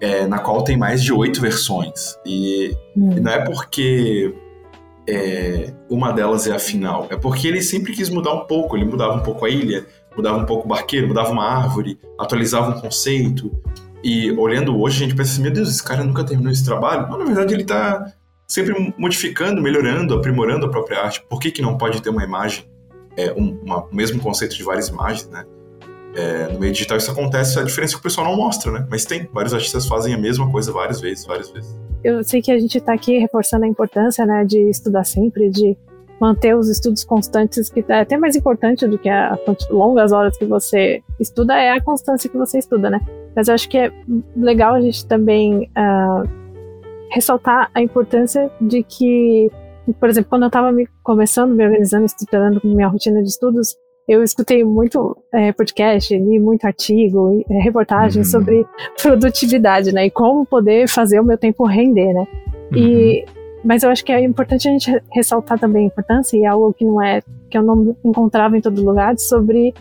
[0.00, 2.16] é, na qual tem mais de oito versões.
[2.24, 3.16] E, hum.
[3.20, 4.34] não é porque
[5.08, 8.76] é, uma delas é a final, é porque ele sempre quis mudar um pouco.
[8.76, 9.86] Ele mudava um pouco a ilha,
[10.16, 13.50] mudava um pouco o barqueiro, mudava uma árvore, atualizava um conceito.
[14.04, 17.06] E olhando hoje, a gente pensa assim: meu Deus, esse cara nunca terminou esse trabalho.
[17.08, 18.12] Mas na verdade ele está
[18.52, 21.24] sempre modificando, melhorando, aprimorando a própria arte.
[21.26, 22.64] Por que, que não pode ter uma imagem,
[23.16, 25.46] é, um, uma, mesmo conceito de várias imagens, né?
[26.14, 28.86] É, no meio digital isso acontece, a diferença é que o pessoal não mostra, né?
[28.90, 31.74] Mas tem, vários artistas fazem a mesma coisa várias vezes, várias vezes.
[32.04, 35.74] Eu sei que a gente está aqui reforçando a importância, né, de estudar sempre, de
[36.20, 39.38] manter os estudos constantes, que é até mais importante do que as
[39.70, 43.00] longas horas que você estuda, é a constância que você estuda, né?
[43.34, 43.90] Mas eu acho que é
[44.36, 46.41] legal a gente também uh,
[47.12, 49.50] ressaltar a importância de que,
[50.00, 53.76] por exemplo, quando eu estava me começando, me organizando, estudando minha rotina de estudos,
[54.08, 58.28] eu escutei muito é, podcast, li muito artigo, é, reportagem uhum.
[58.28, 58.66] sobre
[59.00, 60.06] produtividade, né?
[60.06, 62.26] E como poder fazer o meu tempo render, né?
[62.72, 62.78] Uhum.
[62.78, 63.24] E,
[63.64, 66.72] mas eu acho que é importante a gente ressaltar também a importância, e é algo
[66.72, 69.72] que não é, que eu não encontrava em todo lugar, sobre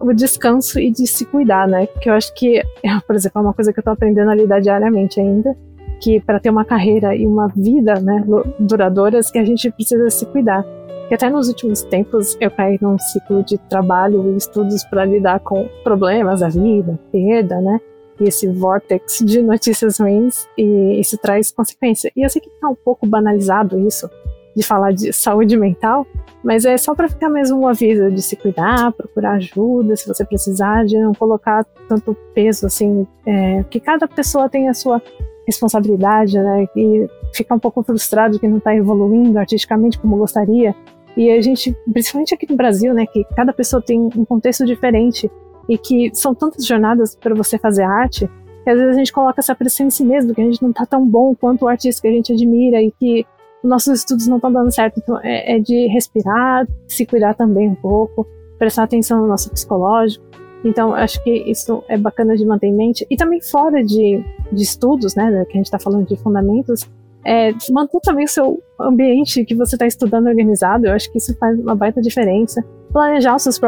[0.00, 1.86] o descanso e de se cuidar, né?
[1.86, 2.62] Que eu acho que,
[3.06, 5.56] por exemplo, é uma coisa que eu tô aprendendo a lidar diariamente ainda,
[6.00, 8.24] que para ter uma carreira e uma vida, né,
[8.58, 10.64] duradouras, que a gente precisa se cuidar.
[11.10, 15.40] E até nos últimos tempos eu caí num ciclo de trabalho e estudos para lidar
[15.40, 17.80] com problemas da vida, perda, né?
[18.20, 22.12] E esse vortex de notícias ruins, e isso traz consequência.
[22.14, 24.10] E eu sei que tá um pouco banalizado isso,
[24.54, 26.06] de falar de saúde mental,
[26.42, 30.24] mas é só para ficar mesmo um aviso de se cuidar, procurar ajuda se você
[30.24, 35.00] precisar, de não colocar tanto peso assim, é, que cada pessoa tem a sua
[35.48, 36.66] responsabilidade, né?
[36.76, 40.74] E fica um pouco frustrado que não está evoluindo artisticamente como gostaria.
[41.16, 45.28] E a gente, principalmente aqui no Brasil, né, que cada pessoa tem um contexto diferente
[45.68, 48.30] e que são tantas jornadas para você fazer arte,
[48.62, 50.72] que às vezes a gente coloca essa pressão em si mesmo, que a gente não
[50.72, 53.26] tá tão bom quanto o artista que a gente admira e que
[53.64, 55.00] nossos estudos não estão dando certo.
[55.00, 58.26] Então é, é de respirar, se cuidar também um pouco,
[58.58, 60.24] prestar atenção no nosso psicológico.
[60.64, 63.06] Então, acho que isso é bacana de manter em mente.
[63.08, 66.88] E também fora de, de estudos, né, que a gente está falando de fundamentos,
[67.24, 71.36] é, manter também o seu ambiente que você está estudando organizado, eu acho que isso
[71.36, 72.64] faz uma baita diferença.
[72.92, 73.60] Planejar os seus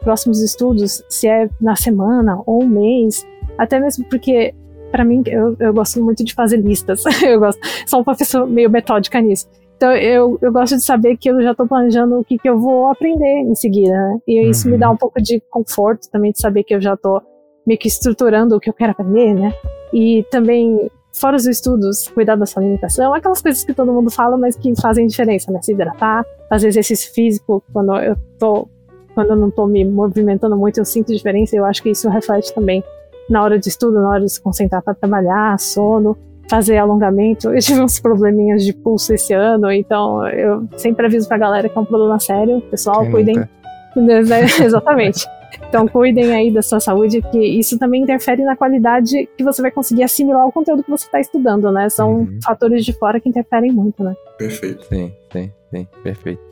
[0.00, 3.26] próximos estudos, se é na semana ou um mês,
[3.58, 4.54] até mesmo porque,
[4.92, 7.02] para mim, eu, eu gosto muito de fazer listas.
[7.22, 9.48] eu gosto, sou uma pessoa meio metódica nisso.
[9.78, 12.58] Então, eu, eu gosto de saber que eu já estou planejando o que, que eu
[12.58, 14.18] vou aprender em seguida, né?
[14.26, 14.72] E isso uhum.
[14.72, 17.22] me dá um pouco de conforto também de saber que eu já estou
[17.64, 19.54] meio que estruturando o que eu quero aprender, né?
[19.94, 24.36] E também fora os estudos, cuidar da sua alimentação, aquelas coisas que todo mundo fala,
[24.36, 25.62] mas que fazem diferença, né?
[25.62, 28.68] Se hidratar, fazer exercício físico quando eu tô,
[29.14, 31.56] quando eu não tô me movimentando muito, eu sinto diferença.
[31.56, 32.82] Eu acho que isso reflete também
[33.30, 36.18] na hora de estudo, na hora de se concentrar para trabalhar, sono.
[36.48, 37.50] Fazer alongamento.
[37.50, 41.76] Eu tive uns probleminhas de pulso esse ano, então eu sempre aviso pra galera que
[41.76, 42.60] é um problema sério.
[42.70, 43.48] Pessoal, Quem cuidem.
[44.62, 45.26] Exatamente.
[45.68, 49.70] Então cuidem aí da sua saúde, que isso também interfere na qualidade que você vai
[49.70, 51.88] conseguir assimilar o conteúdo que você está estudando, né?
[51.88, 52.38] São uhum.
[52.42, 54.14] fatores de fora que interferem muito, né?
[54.38, 54.84] Perfeito.
[54.86, 56.47] Sim, sim, sim, perfeito.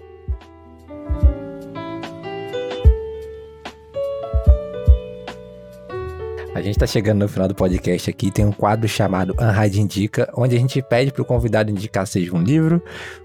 [6.56, 10.32] A gente está chegando no final do podcast aqui, tem um quadro chamado Unhide Indica,
[10.34, 12.82] onde a gente pede para o convidado indicar seja um livro,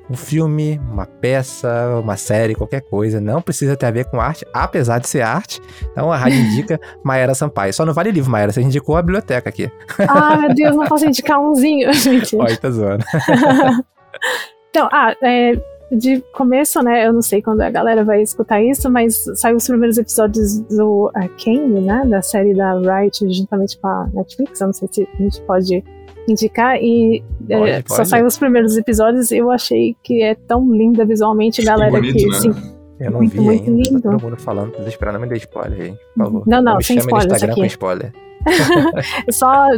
[0.09, 3.21] um filme, uma peça, uma série, qualquer coisa.
[3.21, 5.61] Não precisa ter a ver com arte, apesar de ser arte.
[5.93, 7.73] Então, a Rádio Indica Maera Sampaio.
[7.73, 9.71] Só não vale livro, Maera, você indicou a biblioteca aqui.
[10.09, 12.35] Ah, meu Deus, não posso indicar umzinho, gente.
[12.35, 13.05] Olha, tá zoando.
[14.71, 15.53] então, ah, é,
[15.91, 17.05] de começo, né?
[17.05, 21.11] Eu não sei quando a galera vai escutar isso, mas saiu os primeiros episódios do
[21.13, 22.05] Arcane, né?
[22.05, 24.61] Da série da Riot, juntamente com a Netflix.
[24.61, 25.83] Eu não sei se a gente pode
[26.27, 26.77] indicar.
[26.81, 27.95] E pode, é, pode.
[27.95, 29.31] só saiu os primeiros episódios.
[29.31, 31.91] Eu achei que é tão linda visualmente, galera.
[31.91, 32.37] Bonito, que, né?
[32.37, 32.53] assim,
[32.99, 33.83] eu não muito, vi muito ainda.
[33.83, 34.01] lindo.
[34.01, 36.43] Tá todo mundo falando, tô esperando, não me dê spoiler aí, por favor.
[36.47, 37.61] Não, não, me sem no spoilers Instagram aqui.
[37.61, 38.13] com spoiler.
[39.31, 39.69] Só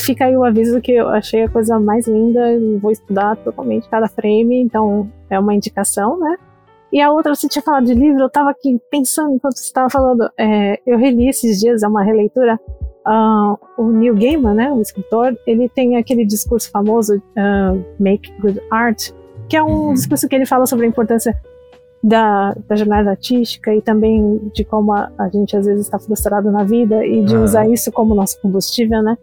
[0.00, 2.40] fica aí o aviso que eu achei a coisa mais linda.
[2.80, 6.36] Vou estudar totalmente cada frame, então é uma indicação, né?
[6.92, 9.88] E a outra, você tinha falado de livro, eu tava aqui pensando enquanto você estava
[9.88, 10.28] falando.
[10.38, 12.60] É, eu reli esses dias, é uma releitura.
[13.06, 18.60] Uh, o Neil Gaiman, né, o escritor, ele tem aquele discurso famoso, uh, Make Good
[18.70, 19.10] Art,
[19.48, 19.94] que é um Uhum.
[19.94, 21.34] discurso que ele fala sobre a importância
[22.02, 26.50] da, da jornada artística e também de como a, a gente às vezes está frustrado
[26.50, 27.40] na vida e de Ah.
[27.40, 29.16] usar isso como nosso combustível, né?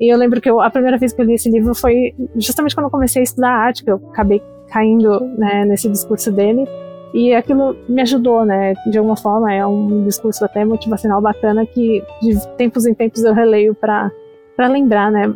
[0.00, 2.74] E eu lembro que eu, a primeira vez que eu li esse livro foi justamente
[2.74, 6.66] quando eu comecei a estudar arte, que eu acabei caindo né, nesse discurso dele.
[7.14, 8.74] E aquilo me ajudou, né?
[8.90, 13.32] De alguma forma, é um discurso até motivacional bacana que de tempos em tempos eu
[13.32, 14.10] releio para
[14.58, 15.32] lembrar, né?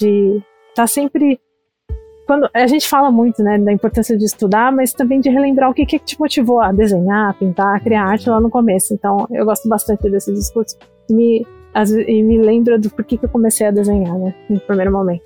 [0.00, 1.38] De estar sempre
[2.26, 5.74] quando a gente fala muito né, da importância de estudar, mas também de relembrar o
[5.74, 8.94] que, que te motivou a desenhar, a pintar, a criar arte lá no começo.
[8.94, 10.76] Então, eu gosto bastante desse discurso
[11.10, 11.46] e me,
[11.86, 15.22] ve- e me lembra do porquê que eu comecei a desenhar, né, no primeiro momento.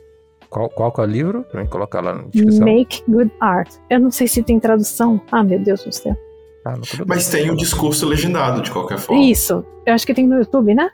[0.51, 1.45] Qual, qual que é o livro?
[1.51, 2.65] Pra mim colocar lá na descrição.
[2.65, 3.71] Make Good Art.
[3.91, 5.21] Eu não sei se tem tradução.
[5.31, 6.17] Ah, meu Deus do céu.
[6.65, 6.75] Ah,
[7.07, 9.23] Mas tem o discurso legendado, de qualquer forma.
[9.23, 9.63] Isso.
[9.87, 10.89] Eu acho que tem no YouTube, né?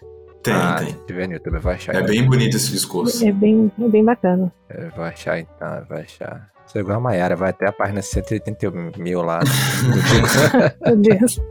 [0.44, 0.88] Tem, ah, tem.
[0.88, 1.94] Se tiver no YouTube, vai achar.
[1.96, 3.26] É bem bonito esse discurso.
[3.26, 4.52] É bem, é bem bacana.
[4.68, 6.48] É, vai achar então, vai achar.
[6.66, 9.40] Sou igual a Mayara, vai até a página 180 mil lá.
[10.86, 11.40] Meu Deus.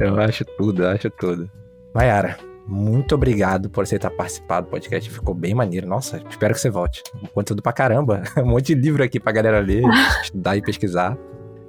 [0.00, 1.50] eu acho tudo, eu acho tudo.
[1.94, 5.08] Mayara, muito obrigado por você ter participado do podcast.
[5.10, 5.86] Ficou bem maneiro.
[5.86, 7.02] Nossa, espero que você volte.
[7.32, 8.22] Conteúdo pra caramba.
[8.38, 9.82] Um monte de livro aqui pra galera ler,
[10.22, 11.16] estudar e pesquisar.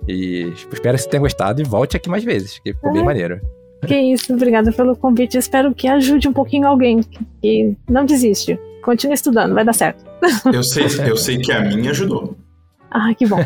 [0.07, 3.05] E espero que você tenha gostado e volte aqui mais vezes, que ficou bem É.
[3.05, 3.41] maneiro.
[3.85, 5.37] Que isso, obrigada pelo convite.
[5.37, 7.01] Espero que ajude um pouquinho alguém
[7.41, 8.59] que, não desiste.
[8.83, 10.03] Continue estudando, vai dar certo.
[10.53, 12.35] Eu sei, eu sei que a minha ajudou.
[12.91, 13.37] Ah, que bom.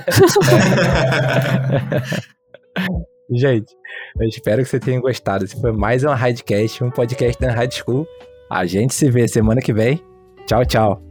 [3.29, 3.73] Gente,
[4.19, 5.45] eu espero que você tenha gostado.
[5.45, 8.07] Esse foi mais um Hidecast, um podcast da High School.
[8.49, 9.99] A gente se vê semana que vem.
[10.45, 11.02] Tchau, tchau.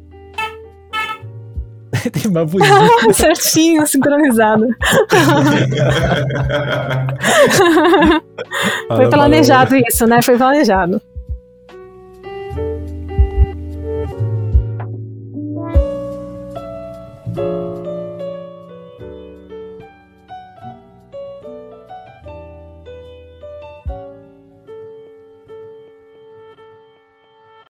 [2.13, 2.89] Tem uma buzinha.
[3.13, 4.67] Certinho, sincronizado.
[8.89, 10.23] Foi planejado isso, né?
[10.23, 11.01] Foi planejado.